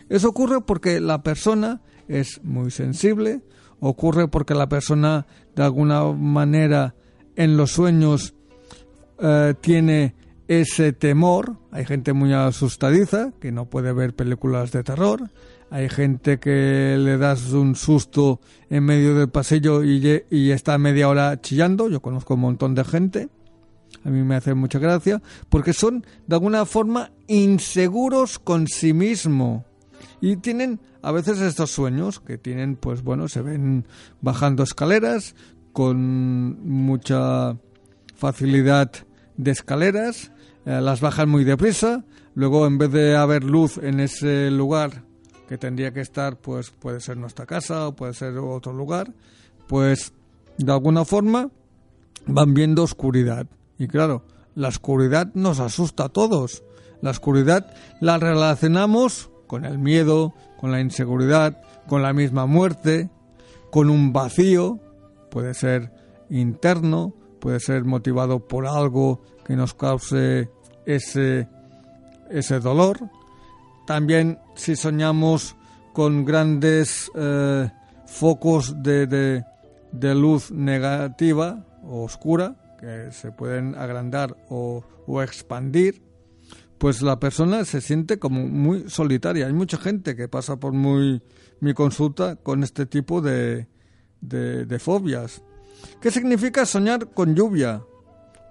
Eso 0.08 0.28
ocurre 0.28 0.60
porque 0.60 1.00
la 1.00 1.24
persona 1.24 1.82
es 2.06 2.40
muy 2.44 2.70
sensible, 2.70 3.42
ocurre 3.80 4.28
porque 4.28 4.54
la 4.54 4.68
persona 4.68 5.26
de 5.54 5.62
alguna 5.62 6.04
manera 6.04 6.94
en 7.36 7.56
los 7.56 7.72
sueños 7.72 8.34
eh, 9.18 9.54
tiene 9.60 10.14
ese 10.48 10.92
temor. 10.92 11.56
Hay 11.70 11.84
gente 11.84 12.12
muy 12.12 12.32
asustadiza 12.32 13.32
que 13.40 13.52
no 13.52 13.66
puede 13.66 13.92
ver 13.92 14.14
películas 14.14 14.72
de 14.72 14.82
terror. 14.82 15.30
Hay 15.70 15.88
gente 15.88 16.38
que 16.38 16.96
le 16.98 17.18
das 17.18 17.52
un 17.52 17.74
susto 17.74 18.40
en 18.70 18.84
medio 18.84 19.14
del 19.14 19.28
pasillo 19.28 19.82
y, 19.82 20.22
y 20.30 20.50
está 20.50 20.78
media 20.78 21.08
hora 21.08 21.40
chillando. 21.40 21.88
Yo 21.88 22.00
conozco 22.00 22.34
un 22.34 22.40
montón 22.40 22.74
de 22.74 22.84
gente. 22.84 23.28
A 24.04 24.10
mí 24.10 24.22
me 24.22 24.36
hace 24.36 24.54
mucha 24.54 24.78
gracia 24.78 25.22
porque 25.48 25.72
son 25.72 26.04
de 26.26 26.36
alguna 26.36 26.66
forma 26.66 27.10
inseguros 27.26 28.38
con 28.38 28.66
sí 28.66 28.92
mismo 28.92 29.64
y 30.24 30.38
tienen 30.38 30.80
a 31.02 31.12
veces 31.12 31.38
estos 31.42 31.70
sueños 31.70 32.18
que 32.18 32.38
tienen 32.38 32.76
pues 32.76 33.02
bueno 33.02 33.28
se 33.28 33.42
ven 33.42 33.84
bajando 34.22 34.62
escaleras 34.62 35.34
con 35.74 36.66
mucha 36.66 37.58
facilidad 38.14 38.90
de 39.36 39.50
escaleras 39.50 40.32
eh, 40.64 40.80
las 40.80 41.02
bajan 41.02 41.28
muy 41.28 41.44
deprisa. 41.44 42.04
Luego 42.34 42.66
en 42.66 42.78
vez 42.78 42.90
de 42.90 43.18
haber 43.18 43.44
luz 43.44 43.76
en 43.76 44.00
ese 44.00 44.50
lugar 44.50 45.04
que 45.46 45.58
tendría 45.58 45.92
que 45.92 46.00
estar 46.00 46.38
pues 46.38 46.70
puede 46.70 47.00
ser 47.00 47.18
nuestra 47.18 47.44
casa 47.44 47.88
o 47.88 47.94
puede 47.94 48.14
ser 48.14 48.38
otro 48.38 48.72
lugar 48.72 49.12
pues 49.66 50.14
de 50.56 50.72
alguna 50.72 51.04
forma 51.04 51.50
van 52.26 52.54
viendo 52.54 52.82
oscuridad. 52.82 53.46
Y 53.78 53.88
claro 53.88 54.24
la 54.54 54.68
oscuridad 54.68 55.34
nos 55.34 55.60
asusta 55.60 56.04
a 56.04 56.08
todos. 56.08 56.62
La 57.02 57.10
oscuridad 57.10 57.74
la 58.00 58.16
relacionamos 58.16 59.28
con 59.46 59.64
el 59.64 59.78
miedo, 59.78 60.34
con 60.58 60.72
la 60.72 60.80
inseguridad, 60.80 61.60
con 61.86 62.02
la 62.02 62.12
misma 62.12 62.46
muerte, 62.46 63.10
con 63.70 63.90
un 63.90 64.12
vacío, 64.12 64.78
puede 65.30 65.54
ser 65.54 65.92
interno, 66.30 67.14
puede 67.40 67.60
ser 67.60 67.84
motivado 67.84 68.40
por 68.40 68.66
algo 68.66 69.22
que 69.44 69.56
nos 69.56 69.74
cause 69.74 70.48
ese, 70.86 71.48
ese 72.30 72.60
dolor. 72.60 73.10
También 73.86 74.38
si 74.54 74.76
soñamos 74.76 75.56
con 75.92 76.24
grandes 76.24 77.10
eh, 77.14 77.70
focos 78.06 78.82
de, 78.82 79.06
de, 79.06 80.14
luz 80.14 80.50
negativa 80.50 81.64
o 81.82 82.04
oscura, 82.04 82.54
que 82.80 83.12
se 83.12 83.30
pueden 83.30 83.74
agrandar 83.74 84.36
o, 84.48 84.82
o 85.06 85.22
expandir, 85.22 86.02
pues 86.78 87.02
la 87.02 87.20
persona 87.20 87.64
se 87.64 87.80
siente 87.80 88.18
como 88.18 88.46
muy 88.46 88.88
solitaria. 88.88 89.46
Hay 89.46 89.52
mucha 89.52 89.78
gente 89.78 90.16
que 90.16 90.28
pasa 90.28 90.56
por 90.56 90.72
muy, 90.72 91.22
mi 91.60 91.74
consulta 91.74 92.36
con 92.36 92.62
este 92.62 92.86
tipo 92.86 93.20
de, 93.20 93.68
de, 94.20 94.78
fobias. 94.78 95.42
¿Qué 96.00 96.10
significa 96.10 96.66
soñar 96.66 97.10
con 97.10 97.34
lluvia? 97.34 97.82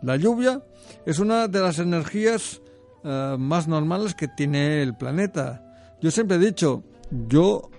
La 0.02 0.16
lluvia 0.16 0.64
es 1.06 1.20
una 1.20 1.48
de 1.48 1.60
las 1.60 1.80
energías 1.80 2.62
eh, 3.04 3.36
más 3.38 3.68
normales 3.68 4.16
que 4.16 4.28
tiene 4.28 4.82
el 4.82 4.96
planeta. 4.96 5.64
Yo 6.02 6.12
siempre 6.12 6.38
he 6.38 6.40
dicho, 6.40 6.84
yo, 7.28 7.70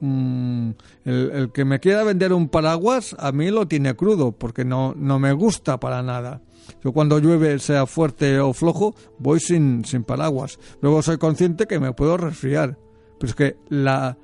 mm, 0.00 0.70
el, 1.04 1.30
el, 1.30 1.52
que 1.52 1.64
me 1.64 1.80
quiera 1.80 2.04
vender 2.04 2.32
un 2.32 2.48
paraguas, 2.48 3.14
a 3.18 3.32
mí 3.32 3.50
lo 3.50 3.68
tiene 3.68 3.94
crudo, 3.94 4.32
porque 4.32 4.64
no, 4.64 4.94
no 4.96 5.18
me 5.18 5.32
gusta 5.32 5.78
para 5.78 6.02
nada. 6.02 6.42
Yo 6.82 6.92
cuando 6.92 7.18
llueve, 7.18 7.58
sea 7.58 7.86
fuerte 7.86 8.38
o 8.40 8.52
flojo, 8.52 8.94
voy 9.18 9.40
sin, 9.40 9.84
sin 9.84 10.04
paraguas. 10.04 10.58
Luego 10.80 11.02
soy 11.02 11.18
consciente 11.18 11.66
que 11.66 11.80
me 11.80 11.92
puedo 11.92 12.16
resfriar. 12.16 12.78
Pero 13.18 13.30
es 13.30 13.34
que 13.34 13.56
la 13.68 14.16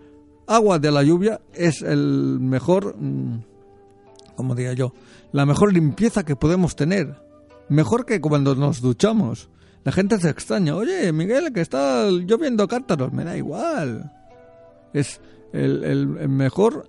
agua 0.47 0.79
de 0.79 0.91
la 0.91 1.03
lluvia 1.03 1.41
es 1.53 1.83
el 1.83 2.39
mejor, 2.41 2.97
mm, 2.99 3.43
como 4.37 4.55
diría 4.55 4.73
yo, 4.75 4.93
la 5.33 5.47
mejor 5.47 5.73
limpieza 5.73 6.25
que 6.25 6.37
podemos 6.37 6.77
tener. 6.77 7.17
Mejor 7.69 8.07
que 8.07 8.21
cuando 8.21 8.55
nos 8.55 8.81
duchamos. 8.81 9.49
La 9.85 9.93
gente 9.93 10.19
se 10.19 10.31
extraña. 10.31 10.77
Oye, 10.77 11.13
Miguel, 11.13 11.53
que 11.53 11.61
está 11.61 12.09
lloviendo 12.09 12.69
cántaros. 12.69 13.13
Me 13.13 13.25
da 13.25 13.37
igual. 13.37 14.13
Es 14.93 15.21
el, 15.53 15.85
el 15.85 16.07
mejor 16.29 16.89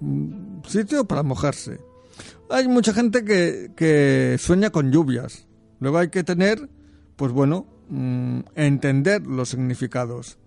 mm, 0.00 0.62
sitio 0.66 1.04
para 1.04 1.22
mojarse 1.22 1.91
hay 2.52 2.68
mucha 2.68 2.92
gente 2.92 3.24
que, 3.24 4.36
sueña 4.38 4.70
con 4.70 4.92
lluvias. 4.92 5.46
Luego 5.80 5.98
hay 5.98 6.10
que 6.10 6.22
tener, 6.22 6.68
pues 7.16 7.32
bueno, 7.32 7.66
mm, 7.88 8.40
entender 8.54 9.26
los 9.26 9.48
significados. 9.48 10.38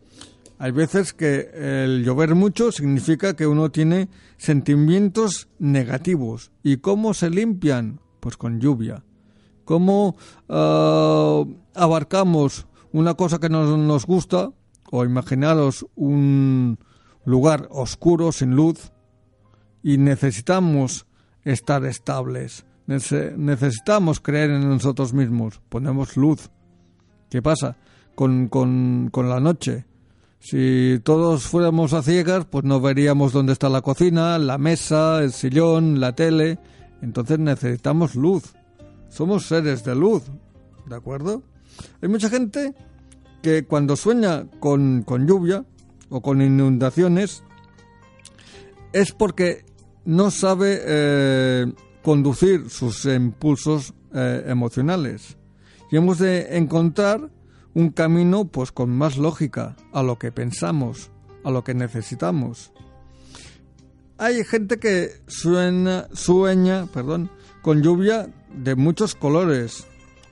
Hay 0.57 0.71
veces 0.71 1.13
que 1.13 1.49
el 1.53 2.05
llover 2.05 2.35
mucho 2.35 2.71
significa 2.71 3.35
que 3.35 3.47
uno 3.47 3.71
tiene 3.71 4.07
sentimientos 4.37 5.49
negativos. 5.59 6.51
¿Y 6.63 6.77
cómo 6.77 7.13
se 7.13 7.29
limpian? 7.29 7.99
Pues 8.21 8.37
con 8.37 8.61
lluvia. 8.61 9.03
¿Cómo 9.65 10.15
ah, 10.47 11.43
abarcamos 11.73 12.67
una 12.93 13.15
cosa 13.15 13.39
que 13.39 13.49
no 13.49 13.75
nos 13.77 14.05
gusta? 14.05 14.51
O 14.91 15.03
imaginaros 15.03 15.85
un 15.95 16.79
lugar 17.25 17.67
oscuro, 17.71 18.31
sin 18.31 18.55
luz, 18.55 18.93
y 19.83 19.97
necesitamos 19.97 21.05
estar 21.45 21.85
estables. 21.85 22.65
Necesitamos 22.87 24.19
creer 24.19 24.51
en 24.51 24.67
nosotros 24.67 25.13
mismos. 25.13 25.61
Ponemos 25.69 26.17
luz. 26.17 26.49
¿Qué 27.29 27.41
pasa 27.41 27.77
con, 28.13 28.47
con, 28.49 29.09
con 29.11 29.29
la 29.29 29.39
noche? 29.39 29.85
Si 30.39 30.99
todos 31.03 31.43
fuéramos 31.43 31.93
a 31.93 32.03
ciegas, 32.03 32.45
pues 32.45 32.63
no 32.65 32.79
veríamos 32.79 33.33
dónde 33.33 33.53
está 33.53 33.67
la 33.69 33.81
cocina, 33.81 34.37
la 34.37 34.57
mesa, 34.57 35.23
el 35.23 35.31
sillón, 35.31 35.99
la 35.99 36.13
tele. 36.13 36.59
Entonces 37.01 37.39
necesitamos 37.39 38.15
luz. 38.15 38.53
Somos 39.09 39.47
seres 39.47 39.83
de 39.83 39.95
luz. 39.95 40.23
¿De 40.85 40.95
acuerdo? 40.95 41.41
Hay 42.01 42.09
mucha 42.09 42.29
gente 42.29 42.75
que 43.41 43.65
cuando 43.65 43.95
sueña 43.95 44.45
con, 44.59 45.03
con 45.03 45.25
lluvia 45.27 45.65
o 46.09 46.21
con 46.21 46.41
inundaciones 46.41 47.43
es 48.93 49.11
porque 49.11 49.65
no 50.05 50.31
sabe 50.31 50.81
eh, 50.85 51.73
conducir 52.03 52.69
sus 52.69 53.05
impulsos 53.05 53.93
eh, 54.13 54.43
emocionales. 54.47 55.37
Y 55.91 55.97
hemos 55.97 56.19
de 56.19 56.57
encontrar 56.57 57.29
un 57.73 57.89
camino 57.89 58.45
pues 58.45 58.71
con 58.71 58.89
más 58.89 59.17
lógica 59.17 59.75
a 59.91 60.03
lo 60.03 60.17
que 60.17 60.31
pensamos, 60.31 61.11
a 61.43 61.51
lo 61.51 61.63
que 61.63 61.73
necesitamos. 61.73 62.71
Hay 64.17 64.43
gente 64.45 64.79
que 64.79 65.09
sueña, 65.27 66.07
sueña 66.13 66.85
perdón, 66.93 67.29
con 67.61 67.81
lluvia 67.81 68.29
de 68.55 68.75
muchos 68.75 69.15
colores. 69.15 69.87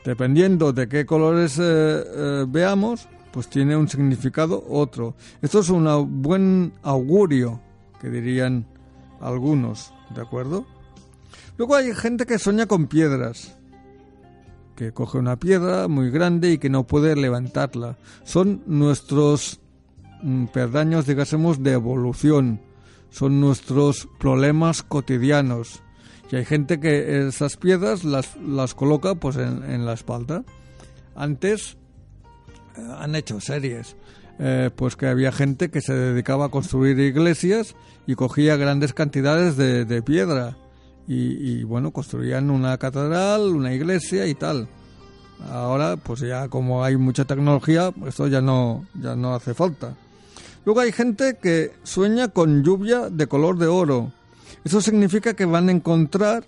Dependiendo 0.06 0.74
de 0.74 0.88
qué 0.88 1.06
colores 1.06 1.58
eh, 1.62 2.46
veamos, 2.48 3.08
pues 3.32 3.50
tiene 3.50 3.76
un 3.76 3.90
significado 3.90 4.64
otro. 4.70 5.16
Esto 5.42 5.60
es 5.60 5.70
un 5.70 6.22
buen 6.22 6.74
augurio, 6.84 7.60
que 8.00 8.10
dirían 8.10 8.68
algunos, 9.24 9.94
¿de 10.14 10.22
acuerdo? 10.22 10.66
Luego 11.58 11.76
hay 11.76 11.94
gente 11.94 12.26
que 12.26 12.40
sueña 12.40 12.66
con 12.66 12.88
piedras, 12.88 13.56
que 14.76 14.92
coge 14.92 15.18
una 15.18 15.38
piedra 15.38 15.88
muy 15.88 16.10
grande 16.10 16.52
y 16.52 16.58
que 16.58 16.70
no 16.70 16.86
puede 16.86 17.16
levantarla. 17.16 17.98
Son 18.24 18.64
nuestros 18.66 19.60
mm, 20.22 20.46
perdaños, 20.48 21.06
digásemos, 21.06 21.62
de 21.62 21.74
evolución. 21.74 22.62
Son 23.10 23.40
nuestros 23.40 24.08
problemas 24.20 24.82
cotidianos. 24.82 25.84
Y 26.32 26.38
hay 26.38 26.46
gente 26.46 26.80
que 26.80 27.28
esas 27.28 27.58
piedras 27.58 28.04
las, 28.04 28.36
las 28.38 28.74
coloca 28.74 29.14
pues 29.14 29.36
en, 29.38 29.64
en 29.70 29.86
la 29.86 29.94
espalda. 29.94 30.44
Antes 31.16 31.78
eh, 32.76 32.82
han 32.98 33.14
hecho 33.14 33.40
series 33.40 33.96
eh, 34.40 34.72
pues 34.76 34.96
que 34.96 35.08
había 35.08 35.32
gente 35.32 35.70
que 35.70 35.82
se 35.82 35.94
dedicaba 35.94 36.46
a 36.46 36.50
construir 36.50 37.00
iglesias 37.00 37.76
y 38.08 38.16
cogía 38.16 38.56
grandes 38.56 38.94
cantidades 38.94 39.58
de, 39.58 40.02
piedra. 40.02 40.58
Y, 41.08 41.64
bueno 41.64 41.92
construían 41.92 42.50
una 42.50 42.78
catedral 42.78 43.42
una 43.42 43.74
iglesia 43.74 44.26
y 44.26 44.34
tal. 44.34 44.68
Ahora 45.52 45.98
pues 45.98 46.22
ya 46.22 46.48
como 46.48 46.84
hay 46.84 46.96
mucha 46.96 47.26
tecnología 47.26 47.92
esto 48.08 48.28
ya 48.28 48.42
no 48.42 48.86
ya 48.94 49.16
no 49.16 49.36
hace 49.36 49.54
falta. 49.54 49.96
Luego 50.66 50.80
hay 50.80 50.94
gente 50.94 51.38
que 51.42 51.72
sueña 51.84 52.30
con 52.30 52.64
lluvia 52.64 53.10
de 53.10 53.28
color 53.28 53.58
de 53.58 53.68
oro. 53.68 54.14
Eso 54.64 54.82
significa 54.82 55.34
que 55.34 55.46
van 55.46 55.68
a 55.68 55.74
encontrar 55.74 56.46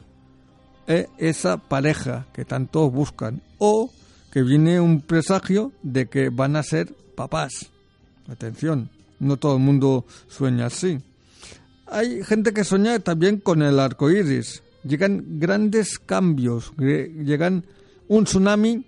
eh, 0.87 1.07
esa 1.17 1.57
pareja 1.57 2.25
que 2.33 2.45
tanto 2.45 2.89
buscan. 2.89 3.41
O 3.57 3.91
que 4.31 4.41
viene 4.41 4.79
un 4.79 5.01
presagio 5.01 5.73
de 5.83 6.07
que 6.07 6.29
van 6.29 6.55
a 6.55 6.63
ser 6.63 6.93
papás 7.15 7.71
Atención, 8.27 8.89
no 9.19 9.37
todo 9.37 9.57
el 9.57 9.63
mundo 9.63 10.05
sueña 10.27 10.67
así. 10.67 10.99
Hay 11.87 12.23
gente 12.23 12.53
que 12.53 12.63
sueña 12.63 12.99
también 12.99 13.37
con 13.39 13.61
el 13.61 13.79
arco 13.79 14.09
iris. 14.09 14.63
Llegan 14.83 15.39
grandes 15.39 15.99
cambios, 15.99 16.73
llegan 16.77 17.65
un 18.07 18.23
tsunami, 18.25 18.85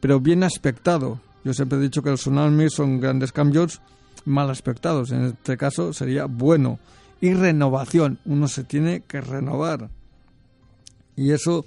pero 0.00 0.20
bien 0.20 0.42
aspectado. 0.42 1.20
Yo 1.44 1.54
siempre 1.54 1.78
he 1.78 1.82
dicho 1.82 2.02
que 2.02 2.10
los 2.10 2.20
tsunamis 2.20 2.74
son 2.74 3.00
grandes 3.00 3.32
cambios 3.32 3.80
mal 4.24 4.50
aspectados. 4.50 5.10
En 5.12 5.24
este 5.24 5.56
caso 5.56 5.92
sería 5.92 6.26
bueno. 6.26 6.78
Y 7.20 7.32
renovación. 7.32 8.18
Uno 8.26 8.46
se 8.46 8.64
tiene 8.64 9.00
que 9.00 9.20
renovar. 9.20 9.90
Y 11.16 11.32
eso 11.32 11.64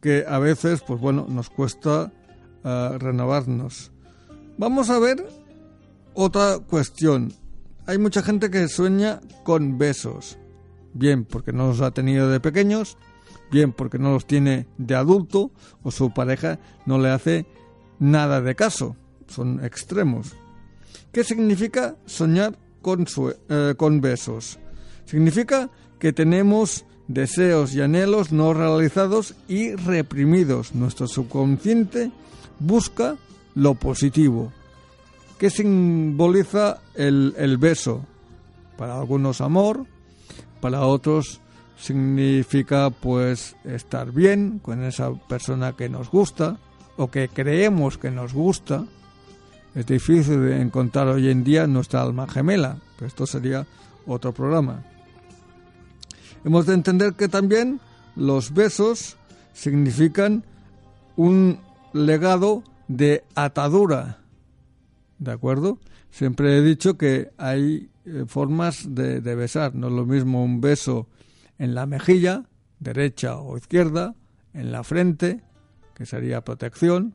que 0.00 0.24
a 0.28 0.38
veces, 0.38 0.82
pues 0.86 1.00
bueno, 1.00 1.26
nos 1.28 1.50
cuesta 1.50 2.12
eh, 2.62 2.96
renovarnos. 2.98 3.90
Vamos 4.58 4.90
a 4.90 4.98
ver 4.98 5.26
otra 6.16 6.58
cuestión. 6.58 7.32
Hay 7.86 7.98
mucha 7.98 8.22
gente 8.22 8.50
que 8.50 8.66
sueña 8.68 9.20
con 9.44 9.78
besos. 9.78 10.38
Bien 10.94 11.24
porque 11.24 11.52
no 11.52 11.68
los 11.68 11.82
ha 11.82 11.90
tenido 11.90 12.30
de 12.30 12.40
pequeños, 12.40 12.96
bien 13.52 13.72
porque 13.72 13.98
no 13.98 14.12
los 14.12 14.26
tiene 14.26 14.66
de 14.78 14.94
adulto 14.94 15.52
o 15.82 15.90
su 15.90 16.12
pareja 16.12 16.58
no 16.86 16.98
le 16.98 17.10
hace 17.10 17.46
nada 17.98 18.40
de 18.40 18.54
caso. 18.54 18.96
Son 19.28 19.62
extremos. 19.62 20.32
¿Qué 21.12 21.22
significa 21.22 21.96
soñar 22.06 22.58
con, 22.80 23.06
eh, 23.48 23.74
con 23.76 24.00
besos? 24.00 24.58
Significa 25.04 25.70
que 25.98 26.14
tenemos 26.14 26.86
deseos 27.08 27.74
y 27.74 27.82
anhelos 27.82 28.32
no 28.32 28.54
realizados 28.54 29.34
y 29.48 29.74
reprimidos. 29.74 30.74
Nuestro 30.74 31.08
subconsciente 31.08 32.10
busca 32.58 33.16
lo 33.54 33.74
positivo. 33.74 34.52
¿Qué 35.38 35.50
simboliza 35.50 36.80
el, 36.94 37.34
el 37.36 37.58
beso? 37.58 38.04
Para 38.76 38.98
algunos 38.98 39.40
amor, 39.40 39.86
para 40.60 40.82
otros 40.82 41.40
significa 41.78 42.90
pues 42.90 43.56
estar 43.64 44.12
bien 44.12 44.58
con 44.60 44.82
esa 44.82 45.12
persona 45.12 45.74
que 45.74 45.88
nos 45.88 46.10
gusta 46.10 46.58
o 46.96 47.10
que 47.10 47.28
creemos 47.28 47.98
que 47.98 48.10
nos 48.10 48.32
gusta. 48.32 48.84
Es 49.74 49.86
difícil 49.86 50.40
de 50.40 50.60
encontrar 50.60 51.08
hoy 51.08 51.28
en 51.28 51.44
día 51.44 51.66
nuestra 51.66 52.02
alma 52.02 52.26
gemela, 52.26 52.78
pero 52.96 53.06
esto 53.06 53.26
sería 53.26 53.66
otro 54.06 54.32
programa. 54.32 54.82
Hemos 56.44 56.66
de 56.66 56.74
entender 56.74 57.14
que 57.14 57.28
también 57.28 57.80
los 58.14 58.54
besos 58.54 59.16
significan 59.52 60.44
un 61.16 61.60
legado 61.92 62.62
de 62.88 63.24
atadura. 63.34 64.20
¿De 65.18 65.32
acuerdo? 65.32 65.80
Siempre 66.10 66.58
he 66.58 66.62
dicho 66.62 66.98
que 66.98 67.30
hay 67.38 67.90
eh, 68.04 68.24
formas 68.26 68.94
de, 68.94 69.20
de, 69.20 69.34
besar. 69.34 69.74
No 69.74 69.88
es 69.88 69.92
lo 69.94 70.06
mismo 70.06 70.44
un 70.44 70.60
beso 70.60 71.08
en 71.58 71.74
la 71.74 71.86
mejilla, 71.86 72.44
derecha 72.78 73.36
o 73.36 73.56
izquierda, 73.56 74.14
en 74.52 74.72
la 74.72 74.84
frente, 74.84 75.42
que 75.94 76.06
sería 76.06 76.44
protección, 76.44 77.14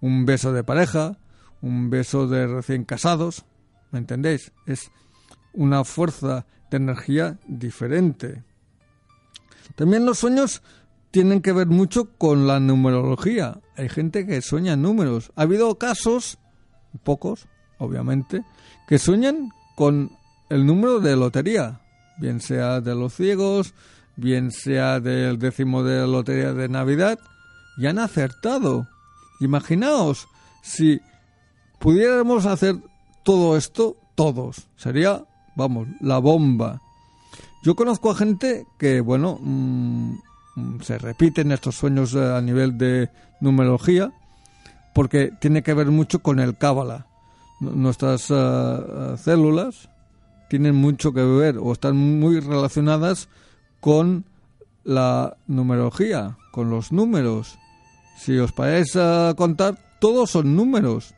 un 0.00 0.24
beso 0.24 0.52
de 0.52 0.64
pareja, 0.64 1.18
un 1.60 1.90
beso 1.90 2.26
de 2.26 2.46
recién 2.46 2.84
casados. 2.84 3.44
¿Me 3.90 3.98
entendéis? 3.98 4.52
Es 4.66 4.90
una 5.52 5.84
fuerza 5.84 6.46
de 6.70 6.76
energía 6.76 7.38
diferente. 7.46 8.42
También 9.76 10.04
los 10.04 10.18
sueños 10.18 10.62
tienen 11.10 11.40
que 11.40 11.52
ver 11.52 11.68
mucho 11.68 12.10
con 12.18 12.46
la 12.46 12.60
numerología. 12.60 13.60
Hay 13.76 13.88
gente 13.88 14.26
que 14.26 14.42
sueña 14.42 14.76
números. 14.76 15.32
Ha 15.36 15.42
habido 15.42 15.78
casos, 15.78 16.38
pocos, 17.02 17.46
obviamente, 17.78 18.44
que 18.86 18.98
sueñan 18.98 19.50
con 19.74 20.10
el 20.50 20.66
número 20.66 21.00
de 21.00 21.16
lotería, 21.16 21.80
bien 22.18 22.40
sea 22.40 22.80
de 22.80 22.94
los 22.94 23.14
ciegos, 23.14 23.74
bien 24.16 24.50
sea 24.50 25.00
del 25.00 25.38
décimo 25.38 25.82
de 25.82 26.06
lotería 26.06 26.52
de 26.52 26.68
Navidad, 26.68 27.18
y 27.76 27.86
han 27.86 27.98
acertado. 27.98 28.86
Imaginaos 29.40 30.28
si 30.62 31.00
pudiéramos 31.78 32.46
hacer 32.46 32.76
todo 33.24 33.56
esto, 33.56 33.96
todos, 34.14 34.68
sería, 34.76 35.24
vamos, 35.56 35.88
la 36.00 36.18
bomba. 36.18 36.80
Yo 37.64 37.74
conozco 37.74 38.10
a 38.10 38.14
gente 38.14 38.66
que, 38.78 39.00
bueno, 39.00 39.38
mmm, 39.40 40.14
se 40.82 40.98
repiten 40.98 41.50
estos 41.50 41.74
sueños 41.74 42.14
a 42.14 42.40
nivel 42.40 42.78
de 42.78 43.10
numerología 43.40 44.12
porque 44.94 45.32
tiene 45.40 45.62
que 45.62 45.74
ver 45.74 45.90
mucho 45.90 46.20
con 46.20 46.38
el 46.38 46.56
cábala. 46.56 47.06
Nuestras 47.60 48.30
uh, 48.30 49.16
células 49.16 49.88
tienen 50.48 50.74
mucho 50.74 51.12
que 51.12 51.22
ver 51.22 51.58
o 51.58 51.72
están 51.72 51.96
muy 51.96 52.40
relacionadas 52.40 53.28
con 53.80 54.24
la 54.84 55.36
numerología, 55.46 56.36
con 56.52 56.70
los 56.70 56.92
números. 56.92 57.58
Si 58.16 58.38
os 58.38 58.52
paráis 58.52 58.94
a 58.96 59.34
contar, 59.36 59.76
todos 60.00 60.30
son 60.30 60.54
números. 60.54 61.14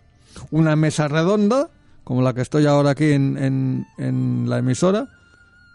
Una 0.50 0.76
mesa 0.76 1.08
redonda, 1.08 1.68
como 2.04 2.22
la 2.22 2.32
que 2.32 2.42
estoy 2.42 2.66
ahora 2.66 2.90
aquí 2.90 3.12
en, 3.12 3.36
en, 3.36 3.86
en 3.98 4.48
la 4.48 4.58
emisora, 4.58 5.08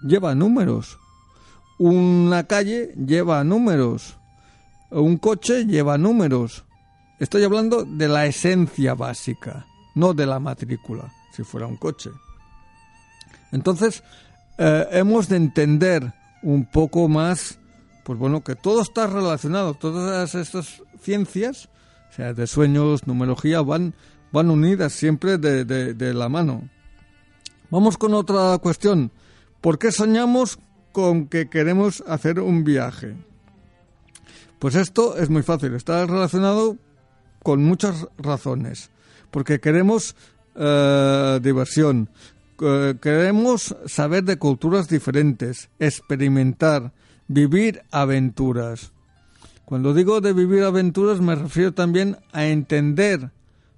lleva 0.01 0.33
números. 0.33 0.97
Una 1.77 2.43
calle 2.45 2.93
lleva 2.95 3.43
números. 3.43 4.17
Un 4.89 5.17
coche 5.17 5.65
lleva 5.65 5.97
números. 5.97 6.63
Estoy 7.21 7.43
hablando 7.43 7.83
de 7.83 8.07
la 8.07 8.25
esencia 8.25 8.95
básica, 8.95 9.67
no 9.93 10.15
de 10.15 10.25
la 10.25 10.39
matrícula, 10.39 11.13
si 11.31 11.43
fuera 11.43 11.67
un 11.67 11.77
coche. 11.77 12.09
Entonces, 13.51 14.03
eh, 14.57 14.87
hemos 14.89 15.29
de 15.29 15.35
entender 15.35 16.15
un 16.41 16.65
poco 16.65 17.07
más, 17.07 17.59
pues 18.03 18.17
bueno, 18.17 18.43
que 18.43 18.55
todo 18.55 18.81
está 18.81 19.05
relacionado, 19.05 19.75
todas 19.75 20.33
estas 20.33 20.81
ciencias, 20.99 21.69
o 22.09 22.15
sea, 22.15 22.33
de 22.33 22.47
sueños, 22.47 23.05
numerología, 23.05 23.61
van, 23.61 23.93
van 24.31 24.49
unidas 24.49 24.91
siempre 24.91 25.37
de, 25.37 25.63
de, 25.63 25.93
de 25.93 26.13
la 26.15 26.27
mano. 26.27 26.67
Vamos 27.69 27.99
con 27.99 28.15
otra 28.15 28.57
cuestión. 28.57 29.11
¿Por 29.61 29.77
qué 29.77 29.91
soñamos 29.91 30.57
con 30.91 31.27
que 31.27 31.51
queremos 31.51 32.03
hacer 32.07 32.39
un 32.39 32.63
viaje? 32.63 33.15
Pues 34.57 34.73
esto 34.73 35.17
es 35.17 35.29
muy 35.29 35.43
fácil, 35.43 35.75
está 35.75 36.07
relacionado 36.07 36.77
con 37.43 37.63
muchas 37.63 38.07
razones. 38.17 38.89
Porque 39.31 39.59
queremos 39.59 40.15
eh, 40.55 41.39
diversión, 41.41 42.09
eh, 42.61 42.95
queremos 43.01 43.75
saber 43.85 44.23
de 44.23 44.37
culturas 44.37 44.87
diferentes, 44.87 45.69
experimentar, 45.79 46.91
vivir 47.27 47.83
aventuras. 47.91 48.91
Cuando 49.65 49.93
digo 49.93 50.19
de 50.19 50.33
vivir 50.33 50.63
aventuras 50.63 51.21
me 51.21 51.35
refiero 51.35 51.73
también 51.73 52.17
a 52.33 52.45
entender 52.45 53.31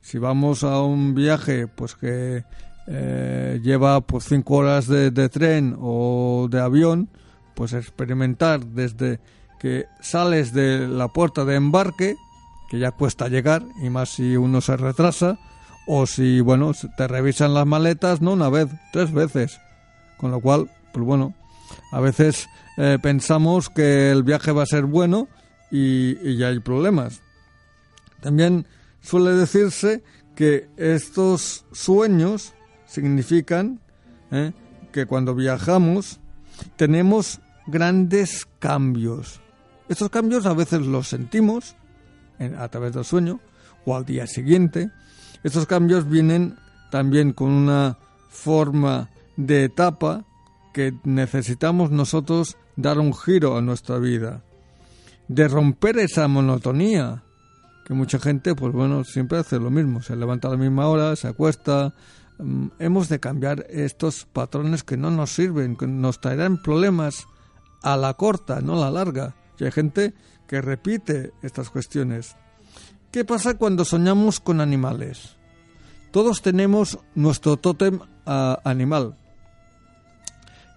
si 0.04 0.18
vamos 0.18 0.64
a 0.64 0.82
un 0.82 1.16
viaje 1.16 1.68
pues 1.68 1.96
que 1.96 2.44
eh, 2.88 3.60
lleva 3.64 4.02
pues 4.02 4.26
cinco 4.26 4.56
horas 4.56 4.88
de, 4.88 5.12
de, 5.12 5.30
tren 5.30 5.78
o 5.80 6.48
de 6.52 6.60
avión, 6.60 7.10
pues 7.56 7.72
experimentar 7.74 8.66
desde 8.66 9.22
que 9.60 9.86
sales 10.02 10.54
de 10.54 10.88
la 10.90 11.08
puerta 11.08 11.46
de 11.46 11.56
embarque, 11.56 12.18
que 12.74 12.80
ya 12.80 12.90
cuesta 12.90 13.30
llegar, 13.30 13.64
y 13.84 13.92
más 13.92 14.10
si 14.10 14.36
uno 14.36 14.60
se 14.60 14.76
retrasa, 14.76 15.38
o 15.86 16.08
si, 16.08 16.42
bueno, 16.42 16.72
te 16.98 17.08
revisan 17.08 17.54
las 17.54 17.68
maletas, 17.68 18.20
no 18.20 18.34
una 18.34 18.50
vez, 18.50 18.68
tres 18.92 19.12
veces. 19.12 19.60
Con 20.18 20.32
lo 20.32 20.40
cual, 20.40 20.72
pues 20.92 21.06
bueno, 21.06 21.36
a 21.92 22.00
veces 22.00 22.50
eh, 22.78 22.98
pensamos 23.00 23.70
que 23.70 24.10
el 24.10 24.24
viaje 24.24 24.52
va 24.52 24.64
a 24.64 24.66
ser 24.66 24.86
bueno 24.86 25.28
y, 25.70 26.36
ya 26.36 26.48
hay 26.48 26.62
problemas. 26.62 27.22
También 28.22 28.66
suele 29.02 29.34
decirse 29.34 30.02
que 30.34 30.68
estos 30.76 31.68
sueños 31.74 32.56
significan 32.88 33.82
¿eh? 34.32 34.52
que 34.92 35.06
cuando 35.06 35.36
viajamos 35.36 36.20
tenemos 36.76 37.40
grandes 37.68 38.48
cambios. 38.58 39.42
Estos 39.90 40.10
cambios 40.10 40.48
a 40.48 40.54
veces 40.54 40.82
los 40.82 41.08
sentimos 41.08 41.76
en, 42.44 42.56
a 42.56 42.68
través 42.68 42.94
del 42.94 43.06
sueño 43.06 43.40
o 43.86 43.96
al 43.96 44.06
día 44.06 44.28
siguiente. 44.28 44.92
Estos 45.44 45.66
cambios 45.66 46.10
vienen 46.10 46.56
también 46.92 47.34
con 47.34 47.50
una 47.52 47.98
forma 48.30 49.10
de 49.36 49.66
etapa 49.66 50.26
que 50.74 50.94
necesitamos 51.04 51.92
nosotros 51.92 52.58
dar 52.76 53.00
un 53.00 53.14
giro 53.14 53.58
a 53.58 53.62
nuestra 53.62 54.00
vida, 54.00 54.44
de 55.28 55.48
romper 55.48 56.00
esa 56.00 56.28
monotonía 56.28 57.24
que 57.86 57.94
mucha 57.94 58.18
gente, 58.18 58.56
pues 58.56 58.74
bueno, 58.74 59.04
siempre 59.04 59.38
hace 59.38 59.60
lo 59.60 59.70
mismo, 59.70 60.02
se 60.02 60.16
levanta 60.16 60.48
a 60.48 60.52
la 60.52 60.58
misma 60.58 60.88
hora, 60.88 61.16
se 61.16 61.28
acuesta, 61.28 61.94
Mm, 62.40 62.68
hemos 62.80 63.10
de 63.10 63.20
cambiar 63.20 63.66
estos 63.70 64.26
patrones 64.26 64.84
que 64.84 64.98
no 64.98 65.12
nos 65.12 65.32
sirven, 65.32 65.76
que 65.76 65.88
nos 65.88 66.20
traerán 66.20 66.62
problemas 66.62 67.28
a 67.82 67.96
la 67.96 68.14
corta, 68.16 68.62
no 68.62 68.74
a 68.74 68.86
la 68.86 68.92
larga. 68.92 69.36
Y 69.60 69.66
hay 69.66 69.72
gente 69.72 70.14
que 70.48 70.62
repite 70.62 71.32
estas 71.42 71.70
cuestiones. 71.70 72.36
¿Qué 73.12 73.26
pasa 73.26 73.58
cuando 73.58 73.86
soñamos 73.86 74.40
con 74.40 74.60
animales? 74.62 75.36
Todos 76.12 76.42
tenemos 76.42 77.00
nuestro 77.16 77.58
tótem 77.58 78.00
uh, 78.26 78.56
animal. 78.64 79.18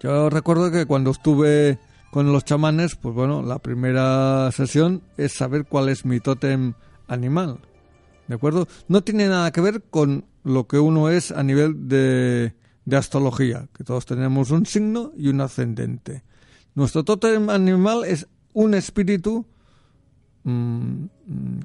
Yo 0.01 0.29
recuerdo 0.29 0.71
que 0.71 0.85
cuando 0.85 1.11
estuve 1.11 1.79
con 2.11 2.31
los 2.31 2.45
chamanes, 2.45 2.95
pues 2.95 3.13
bueno, 3.13 3.41
la 3.41 3.59
primera 3.59 4.51
sesión 4.51 5.03
es 5.17 5.33
saber 5.33 5.65
cuál 5.65 5.89
es 5.89 6.05
mi 6.05 6.19
tótem 6.19 6.73
animal. 7.07 7.59
¿De 8.27 8.35
acuerdo? 8.35 8.67
No 8.87 9.01
tiene 9.01 9.27
nada 9.27 9.51
que 9.51 9.61
ver 9.61 9.83
con 9.89 10.25
lo 10.43 10.67
que 10.67 10.79
uno 10.79 11.09
es 11.09 11.31
a 11.31 11.43
nivel 11.43 11.87
de, 11.87 12.53
de 12.85 12.97
astrología, 12.97 13.67
que 13.75 13.83
todos 13.83 14.05
tenemos 14.05 14.51
un 14.51 14.65
signo 14.65 15.11
y 15.17 15.29
un 15.29 15.41
ascendente. 15.41 16.23
Nuestro 16.75 17.03
tótem 17.03 17.49
animal 17.49 18.05
es 18.05 18.27
un 18.53 18.73
espíritu 18.73 19.45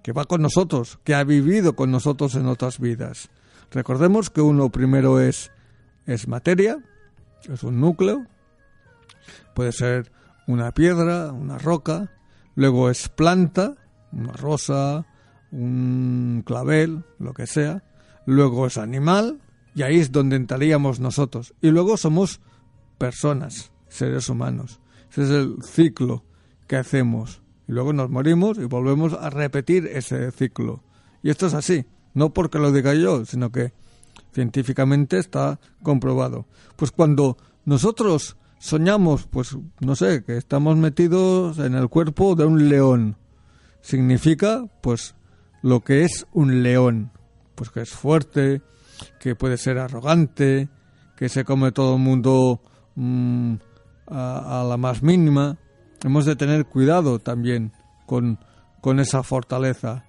que 0.03 0.13
va 0.13 0.25
con 0.25 0.43
nosotros, 0.43 0.99
que 1.05 1.15
ha 1.15 1.23
vivido 1.23 1.77
con 1.77 1.91
nosotros 1.91 2.35
en 2.35 2.47
otras 2.47 2.81
vidas. 2.81 3.31
Recordemos 3.71 4.31
que 4.31 4.41
uno 4.41 4.71
primero 4.71 5.21
es, 5.21 5.53
es 6.07 6.27
materia, 6.27 6.79
es 7.49 7.63
un 7.63 7.81
núcleo, 7.81 8.27
puede 9.55 9.73
ser 9.73 10.11
una 10.47 10.73
piedra, 10.73 11.33
una 11.33 11.59
roca, 11.59 12.11
luego 12.57 12.91
es 12.91 13.09
planta, 13.09 13.77
una 14.11 14.33
rosa, 14.33 15.07
un 15.53 16.43
clavel, 16.45 17.05
lo 17.19 17.35
que 17.35 17.47
sea, 17.47 17.85
luego 18.27 18.67
es 18.67 18.79
animal, 18.79 19.41
y 19.75 19.83
ahí 19.83 20.01
es 20.01 20.13
donde 20.13 20.37
entraríamos 20.37 20.99
nosotros, 20.99 21.55
y 21.61 21.71
luego 21.71 21.97
somos 21.97 22.41
personas, 22.99 23.71
seres 23.89 24.29
humanos. 24.29 24.81
Ese 25.11 25.23
es 25.23 25.31
el 25.31 25.63
ciclo 25.63 26.25
que 26.67 26.77
hacemos. 26.77 27.42
Y 27.69 27.73
luego 27.73 27.93
nos 27.93 28.11
morimos 28.11 28.59
y 28.59 28.65
volvemos 28.65 29.13
a 29.13 29.31
repetir 29.31 29.87
ese 29.87 30.31
ciclo. 30.33 30.83
Y 31.23 31.31
esto 31.31 31.47
es 31.47 31.55
así, 31.55 31.87
no 32.15 32.33
porque 32.33 32.59
lo 32.59 32.73
diga 32.73 32.95
yo, 32.95 33.25
sino 33.25 33.53
que 33.53 33.73
científicamente 34.33 35.19
está 35.19 35.61
comprobado. 35.83 36.47
Pues 36.77 36.91
cuando 36.91 37.37
nosotros 37.65 38.37
soñamos, 38.59 39.27
pues 39.27 39.57
no 39.81 39.97
sé, 39.97 40.25
que 40.25 40.37
estamos 40.37 40.77
metidos 40.77 41.59
en 41.59 41.75
el 41.75 41.89
cuerpo 41.89 42.35
de 42.35 42.47
un 42.47 42.69
león, 42.69 43.17
significa 43.81 44.65
pues 44.81 45.15
lo 45.63 45.81
que 45.81 46.05
es 46.05 46.27
un 46.33 46.63
león, 46.63 47.13
pues 47.55 47.71
que 47.71 47.83
es 47.83 47.91
fuerte, 47.91 48.63
que 49.21 49.35
puede 49.35 49.57
ser 49.57 49.79
arrogante, 49.79 50.69
que 51.17 51.29
se 51.29 51.45
come 51.45 51.73
todo 51.73 51.97
el 51.97 52.03
mundo 52.03 52.61
mm, 52.95 53.55
a, 54.09 54.65
la 54.69 54.77
más 54.77 55.03
mínima. 55.03 55.59
Hemos 56.05 56.25
de 56.25 56.37
tener 56.37 56.67
cuidado 56.67 57.19
también 57.19 57.73
con, 58.07 58.39
con 58.81 58.99
esa 59.01 59.23
fortaleza. 59.23 60.05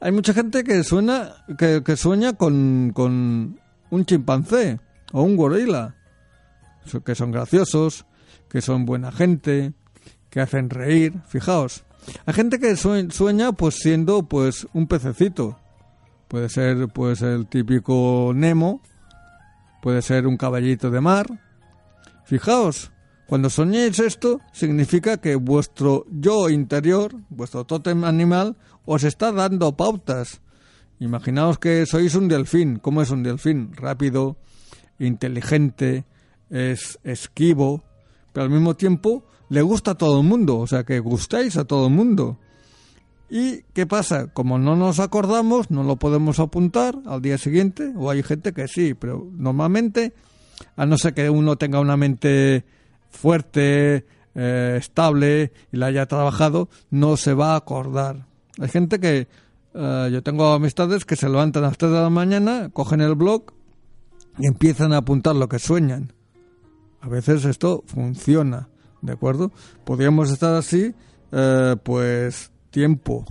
Hay 0.00 0.12
mucha 0.12 0.34
gente 0.34 0.64
que 0.64 0.82
suena 0.82 1.44
que, 1.56 1.82
que 1.82 1.96
sueña 1.96 2.34
con, 2.34 2.92
con 2.94 3.60
un 3.90 4.04
chimpancé 4.04 4.80
o 5.12 5.22
un 5.22 5.36
gorila, 5.36 5.94
que 7.04 7.14
son 7.14 7.30
graciosos, 7.30 8.06
que 8.48 8.60
son 8.60 8.84
buena 8.84 9.12
gente, 9.12 9.72
que 10.30 10.40
hacen 10.40 10.70
reír. 10.70 11.14
Fijaos, 11.28 11.84
hay 12.26 12.34
gente 12.34 12.58
que 12.58 12.76
sueña 12.76 13.52
pues 13.52 13.76
siendo 13.76 14.24
pues 14.24 14.66
un 14.72 14.86
pececito. 14.86 15.58
Puede 16.28 16.48
ser 16.48 16.88
pues 16.88 17.22
el 17.22 17.46
típico 17.46 18.32
Nemo, 18.34 18.80
puede 19.80 20.02
ser 20.02 20.26
un 20.26 20.36
caballito 20.36 20.90
de 20.90 21.00
mar. 21.00 21.26
Fijaos, 22.24 22.90
cuando 23.26 23.50
soñéis 23.50 23.98
esto, 23.98 24.40
significa 24.52 25.16
que 25.18 25.34
vuestro 25.34 26.06
yo 26.10 26.48
interior, 26.48 27.14
vuestro 27.28 27.64
tótem 27.64 28.04
animal, 28.04 28.56
os 28.84 29.02
está 29.02 29.32
dando 29.32 29.76
pautas. 29.76 30.40
Imaginaos 31.00 31.58
que 31.58 31.84
sois 31.86 32.14
un 32.14 32.28
delfín. 32.28 32.78
¿Cómo 32.78 33.02
es 33.02 33.10
un 33.10 33.22
delfín? 33.22 33.72
Rápido, 33.74 34.36
inteligente, 34.98 36.04
es 36.50 36.98
esquivo, 37.02 37.82
pero 38.32 38.44
al 38.44 38.50
mismo 38.50 38.76
tiempo 38.76 39.24
le 39.48 39.62
gusta 39.62 39.92
a 39.92 39.94
todo 39.98 40.20
el 40.20 40.26
mundo, 40.26 40.58
o 40.58 40.66
sea 40.66 40.84
que 40.84 41.00
gustáis 41.00 41.56
a 41.56 41.64
todo 41.64 41.88
el 41.88 41.92
mundo. 41.92 42.38
¿Y 43.28 43.62
qué 43.72 43.86
pasa? 43.86 44.28
Como 44.28 44.58
no 44.58 44.76
nos 44.76 45.00
acordamos, 45.00 45.70
no 45.70 45.82
lo 45.82 45.96
podemos 45.96 46.38
apuntar 46.38 46.96
al 47.06 47.22
día 47.22 47.38
siguiente, 47.38 47.92
o 47.96 48.08
hay 48.08 48.22
gente 48.22 48.52
que 48.52 48.68
sí, 48.68 48.94
pero 48.94 49.28
normalmente, 49.32 50.14
a 50.76 50.86
no 50.86 50.96
ser 50.96 51.12
que 51.12 51.28
uno 51.28 51.56
tenga 51.56 51.80
una 51.80 51.96
mente 51.96 52.64
fuerte, 53.16 54.06
eh, 54.34 54.76
estable 54.78 55.52
y 55.72 55.78
la 55.78 55.86
haya 55.86 56.06
trabajado, 56.06 56.68
no 56.90 57.16
se 57.16 57.34
va 57.34 57.54
a 57.54 57.56
acordar. 57.56 58.26
Hay 58.58 58.68
gente 58.68 59.00
que, 59.00 59.28
eh, 59.74 60.08
yo 60.12 60.22
tengo 60.22 60.52
amistades 60.52 61.04
que 61.04 61.16
se 61.16 61.28
levantan 61.28 61.64
a 61.64 61.68
las 61.68 61.78
3 61.78 61.90
de 61.90 62.00
la 62.00 62.10
mañana, 62.10 62.68
cogen 62.72 63.00
el 63.00 63.14
blog 63.14 63.52
y 64.38 64.46
empiezan 64.46 64.92
a 64.92 64.98
apuntar 64.98 65.36
lo 65.36 65.48
que 65.48 65.58
sueñan. 65.58 66.12
A 67.00 67.08
veces 67.08 67.44
esto 67.44 67.82
funciona, 67.86 68.68
¿de 69.00 69.12
acuerdo? 69.12 69.52
Podríamos 69.84 70.30
estar 70.30 70.54
así, 70.54 70.94
eh, 71.32 71.76
pues 71.82 72.50
tiempo. 72.70 73.24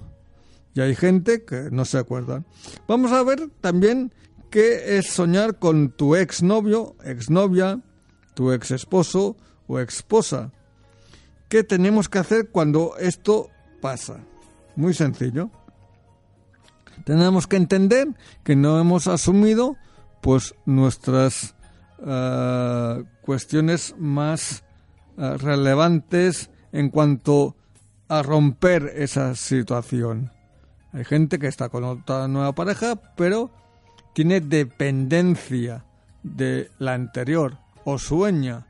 Y 0.74 0.82
hay 0.82 0.95
gente 0.95 1.45
que 1.45 1.69
no 1.71 1.86
se 1.86 1.98
acuerda. 1.98 2.43
Vamos 2.88 3.12
a 3.12 3.24
ver 3.24 3.50
también 3.62 4.12
qué 4.50 4.98
es 4.98 5.08
soñar 5.08 5.60
con 5.60 5.89
tu 5.89 6.15
exnovio, 6.15 6.95
exnovia, 7.04 7.80
tu 8.34 8.52
ex 8.52 8.71
esposo 8.71 9.38
o 9.67 9.80
esposa. 9.80 10.51
¿Qué 11.49 11.63
tenemos 11.63 12.10
que 12.10 12.19
hacer 12.19 12.49
cuando 12.49 12.95
esto 12.97 13.49
pasa? 13.82 14.19
Muy 14.75 14.93
sencillo. 14.93 15.49
Tenemos 17.04 17.47
que 17.47 17.58
entender 17.58 18.08
que 18.43 18.56
no 18.56 18.80
hemos 18.80 19.08
asumido 19.08 19.75
pues 20.21 20.56
nuestras 20.65 21.56
uh, 21.99 23.04
cuestiones 23.21 23.95
más 23.97 24.63
uh, 25.17 25.38
relevantes 25.38 26.49
en 26.71 26.89
cuanto 26.89 27.56
a 28.08 28.23
romper 28.23 28.93
esa 28.95 29.36
situación. 29.36 30.32
Hay 30.93 31.04
gente 31.04 31.39
que 31.39 31.47
está 31.47 31.69
con 31.69 31.84
otra 31.84 32.28
nueva 32.28 32.54
pareja, 32.54 32.95
pero 33.15 33.51
tiene 34.13 34.39
dependencia 34.39 35.86
de 36.23 36.71
la 36.80 36.93
anterior 36.93 37.60
o 37.84 37.99
sueña 37.99 38.65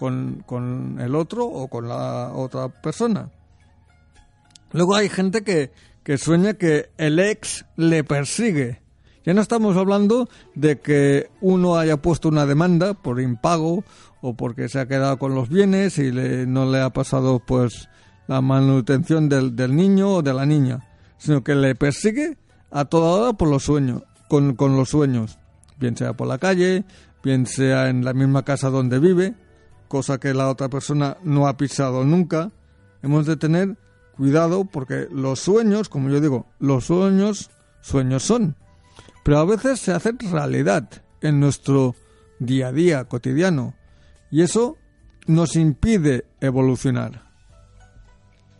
con, 0.00 0.42
con, 0.46 0.98
el 0.98 1.14
otro 1.14 1.44
o 1.44 1.68
con 1.68 1.86
la 1.86 2.32
otra 2.34 2.68
persona. 2.68 3.30
Luego 4.72 4.96
hay 4.96 5.10
gente 5.10 5.42
que, 5.42 5.72
que 6.02 6.16
sueña 6.16 6.54
que 6.54 6.88
el 6.96 7.18
ex 7.18 7.66
le 7.76 8.02
persigue. 8.02 8.80
Ya 9.26 9.34
no 9.34 9.42
estamos 9.42 9.76
hablando 9.76 10.30
de 10.54 10.80
que 10.80 11.28
uno 11.42 11.76
haya 11.76 11.98
puesto 11.98 12.30
una 12.30 12.46
demanda 12.46 12.94
por 12.94 13.20
impago 13.20 13.84
o 14.22 14.34
porque 14.34 14.70
se 14.70 14.80
ha 14.80 14.88
quedado 14.88 15.18
con 15.18 15.34
los 15.34 15.50
bienes 15.50 15.98
y 15.98 16.10
le, 16.10 16.46
no 16.46 16.64
le 16.70 16.80
ha 16.80 16.90
pasado 16.90 17.38
pues 17.38 17.90
la 18.26 18.40
manutención 18.40 19.28
del, 19.28 19.54
del, 19.54 19.76
niño 19.76 20.14
o 20.14 20.22
de 20.22 20.32
la 20.32 20.46
niña, 20.46 20.88
sino 21.18 21.44
que 21.44 21.54
le 21.54 21.74
persigue 21.74 22.38
a 22.70 22.86
toda 22.86 23.10
hora 23.10 23.32
por 23.34 23.48
los 23.48 23.64
sueños, 23.64 24.02
con, 24.28 24.54
con 24.54 24.76
los 24.76 24.88
sueños, 24.88 25.38
bien 25.78 25.94
sea 25.94 26.14
por 26.14 26.26
la 26.26 26.38
calle, 26.38 26.84
bien 27.22 27.44
sea 27.44 27.90
en 27.90 28.04
la 28.04 28.14
misma 28.14 28.44
casa 28.44 28.70
donde 28.70 28.98
vive, 28.98 29.34
cosa 29.90 30.20
que 30.20 30.32
la 30.34 30.48
otra 30.48 30.68
persona 30.68 31.16
no 31.24 31.48
ha 31.48 31.56
pisado 31.56 32.04
nunca. 32.04 32.52
Hemos 33.02 33.26
de 33.26 33.36
tener 33.36 33.76
cuidado 34.16 34.64
porque 34.64 35.08
los 35.10 35.40
sueños, 35.40 35.88
como 35.88 36.10
yo 36.10 36.20
digo, 36.20 36.46
los 36.60 36.84
sueños, 36.84 37.50
sueños 37.80 38.22
son, 38.22 38.54
pero 39.24 39.38
a 39.38 39.44
veces 39.44 39.80
se 39.80 39.92
hacen 39.92 40.16
realidad 40.30 40.88
en 41.20 41.40
nuestro 41.40 41.96
día 42.38 42.68
a 42.68 42.72
día 42.72 43.04
cotidiano 43.06 43.74
y 44.30 44.42
eso 44.42 44.78
nos 45.26 45.56
impide 45.56 46.24
evolucionar. 46.40 47.29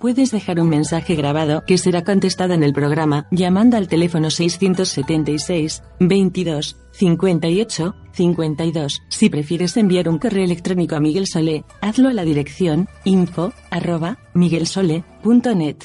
Puedes 0.01 0.31
dejar 0.31 0.59
un 0.61 0.71
mensaje 0.71 1.15
grabado 1.15 1.63
que 1.67 1.77
será 1.77 2.05
contestado 2.05 2.55
en 2.55 2.63
el 2.63 2.73
programa 2.73 3.27
llamando 3.31 3.77
al 3.77 3.87
teléfono 3.87 4.31
676 4.31 5.83
22 6.01 6.77
58 6.91 7.95
52. 8.11 9.03
Si 9.11 9.29
prefieres 9.29 9.77
enviar 9.77 10.09
un 10.09 10.19
correo 10.19 10.43
electrónico 10.43 10.97
a 10.97 11.01
Miguel 11.01 11.27
Solé, 11.27 11.67
hazlo 11.83 12.09
a 12.09 12.15
la 12.15 12.25
dirección 12.25 12.89
info 13.05 13.53
arroba 13.71 14.17
miguelsole.net. 14.33 15.77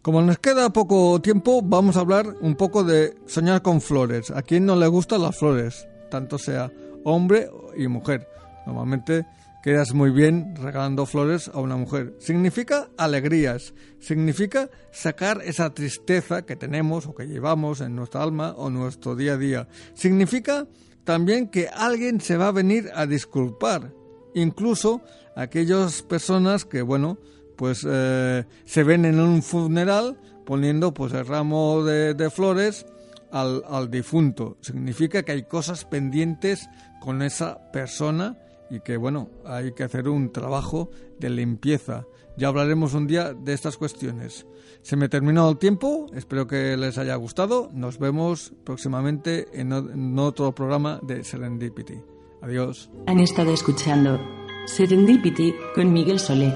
Como 0.00 0.22
nos 0.22 0.38
queda 0.38 0.70
poco 0.70 1.20
tiempo, 1.20 1.60
vamos 1.60 1.96
a 1.96 2.00
hablar 2.00 2.36
un 2.40 2.54
poco 2.54 2.84
de 2.84 3.16
soñar 3.26 3.62
con 3.62 3.80
flores. 3.80 4.30
¿A 4.30 4.42
quién 4.42 4.64
no 4.64 4.76
le 4.76 4.86
gustan 4.86 5.22
las 5.22 5.36
flores? 5.36 5.88
Tanto 6.08 6.38
sea 6.38 6.70
hombre 7.02 7.50
y 7.76 7.88
mujer. 7.88 8.28
Normalmente 8.64 9.26
quedas 9.66 9.94
muy 9.94 10.12
bien 10.12 10.54
regalando 10.54 11.06
flores 11.06 11.50
a 11.52 11.58
una 11.58 11.76
mujer. 11.76 12.14
Significa 12.20 12.88
alegrías, 12.96 13.74
significa 13.98 14.70
sacar 14.92 15.42
esa 15.44 15.74
tristeza 15.74 16.42
que 16.42 16.54
tenemos 16.54 17.06
o 17.06 17.16
que 17.16 17.26
llevamos 17.26 17.80
en 17.80 17.96
nuestra 17.96 18.22
alma 18.22 18.54
o 18.56 18.70
nuestro 18.70 19.16
día 19.16 19.32
a 19.32 19.36
día. 19.36 19.68
Significa 19.92 20.68
también 21.02 21.48
que 21.48 21.66
alguien 21.66 22.20
se 22.20 22.36
va 22.36 22.46
a 22.46 22.52
venir 22.52 22.92
a 22.94 23.06
disculpar, 23.06 23.92
incluso 24.36 25.02
aquellas 25.34 26.02
personas 26.02 26.64
que, 26.64 26.82
bueno, 26.82 27.18
pues 27.56 27.84
eh, 27.90 28.44
se 28.66 28.84
ven 28.84 29.04
en 29.04 29.18
un 29.18 29.42
funeral 29.42 30.16
poniendo 30.44 30.94
pues 30.94 31.12
el 31.12 31.26
ramo 31.26 31.82
de, 31.82 32.14
de 32.14 32.30
flores 32.30 32.86
al, 33.32 33.64
al 33.68 33.90
difunto. 33.90 34.58
Significa 34.60 35.24
que 35.24 35.32
hay 35.32 35.42
cosas 35.42 35.84
pendientes 35.84 36.68
con 37.00 37.20
esa 37.20 37.72
persona 37.72 38.38
y 38.70 38.80
que 38.80 38.96
bueno, 38.96 39.30
hay 39.44 39.72
que 39.72 39.84
hacer 39.84 40.08
un 40.08 40.32
trabajo 40.32 40.90
de 41.18 41.30
limpieza. 41.30 42.06
Ya 42.36 42.48
hablaremos 42.48 42.94
un 42.94 43.06
día 43.06 43.32
de 43.32 43.54
estas 43.54 43.76
cuestiones. 43.76 44.46
Se 44.82 44.96
me 44.96 45.08
terminó 45.08 45.48
el 45.48 45.58
tiempo, 45.58 46.06
espero 46.14 46.46
que 46.46 46.76
les 46.76 46.98
haya 46.98 47.16
gustado. 47.16 47.70
Nos 47.72 47.98
vemos 47.98 48.52
próximamente 48.64 49.48
en, 49.52 50.18
otro 50.18 50.54
programa 50.54 51.00
de 51.02 51.24
Serendipity. 51.24 52.00
Adiós. 52.42 52.90
Han 53.06 53.18
estado 53.20 53.52
escuchando 53.52 54.20
Serendipity 54.66 55.54
con 55.74 55.92
Miguel 55.92 56.20
Solé. 56.20 56.54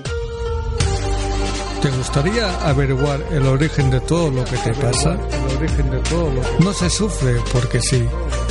¿Te 1.82 1.90
gustaría 1.90 2.68
averiguar 2.68 3.24
el 3.32 3.46
origen 3.46 3.90
de 3.90 4.00
todo 4.00 4.30
lo 4.30 4.44
que 4.44 4.58
te 4.58 4.74
pasa? 4.74 5.14
El 5.14 5.56
origen 5.56 5.90
de 5.90 5.98
todo 6.00 6.30
lo 6.30 6.42
No 6.62 6.74
se 6.74 6.90
sufre 6.90 7.36
porque 7.52 7.80
sí. 7.80 8.04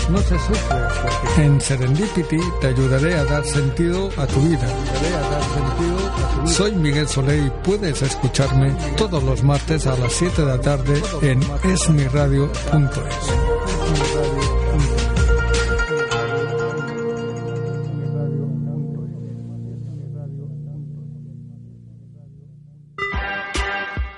No 0.09 0.17
se 0.19 0.39
sufre 0.39 0.77
porque 1.01 1.43
En 1.43 1.61
Serendipity 1.61 2.39
te 2.61 2.67
ayudaré 2.67 3.15
a 3.15 3.25
dar 3.25 3.45
sentido 3.45 4.09
a 4.17 4.25
tu 4.25 4.41
vida. 4.41 4.67
Soy 6.45 6.71
Miguel 6.73 7.07
Soleil 7.07 7.47
y 7.47 7.49
puedes 7.63 8.01
escucharme 8.01 8.75
todos 8.97 9.23
los 9.23 9.43
martes 9.43 9.85
a 9.87 9.95
las 9.97 10.11
7 10.13 10.41
de 10.41 10.47
la 10.47 10.59
tarde 10.59 11.01
en 11.21 11.39
esmiradio.es. 11.63 13.58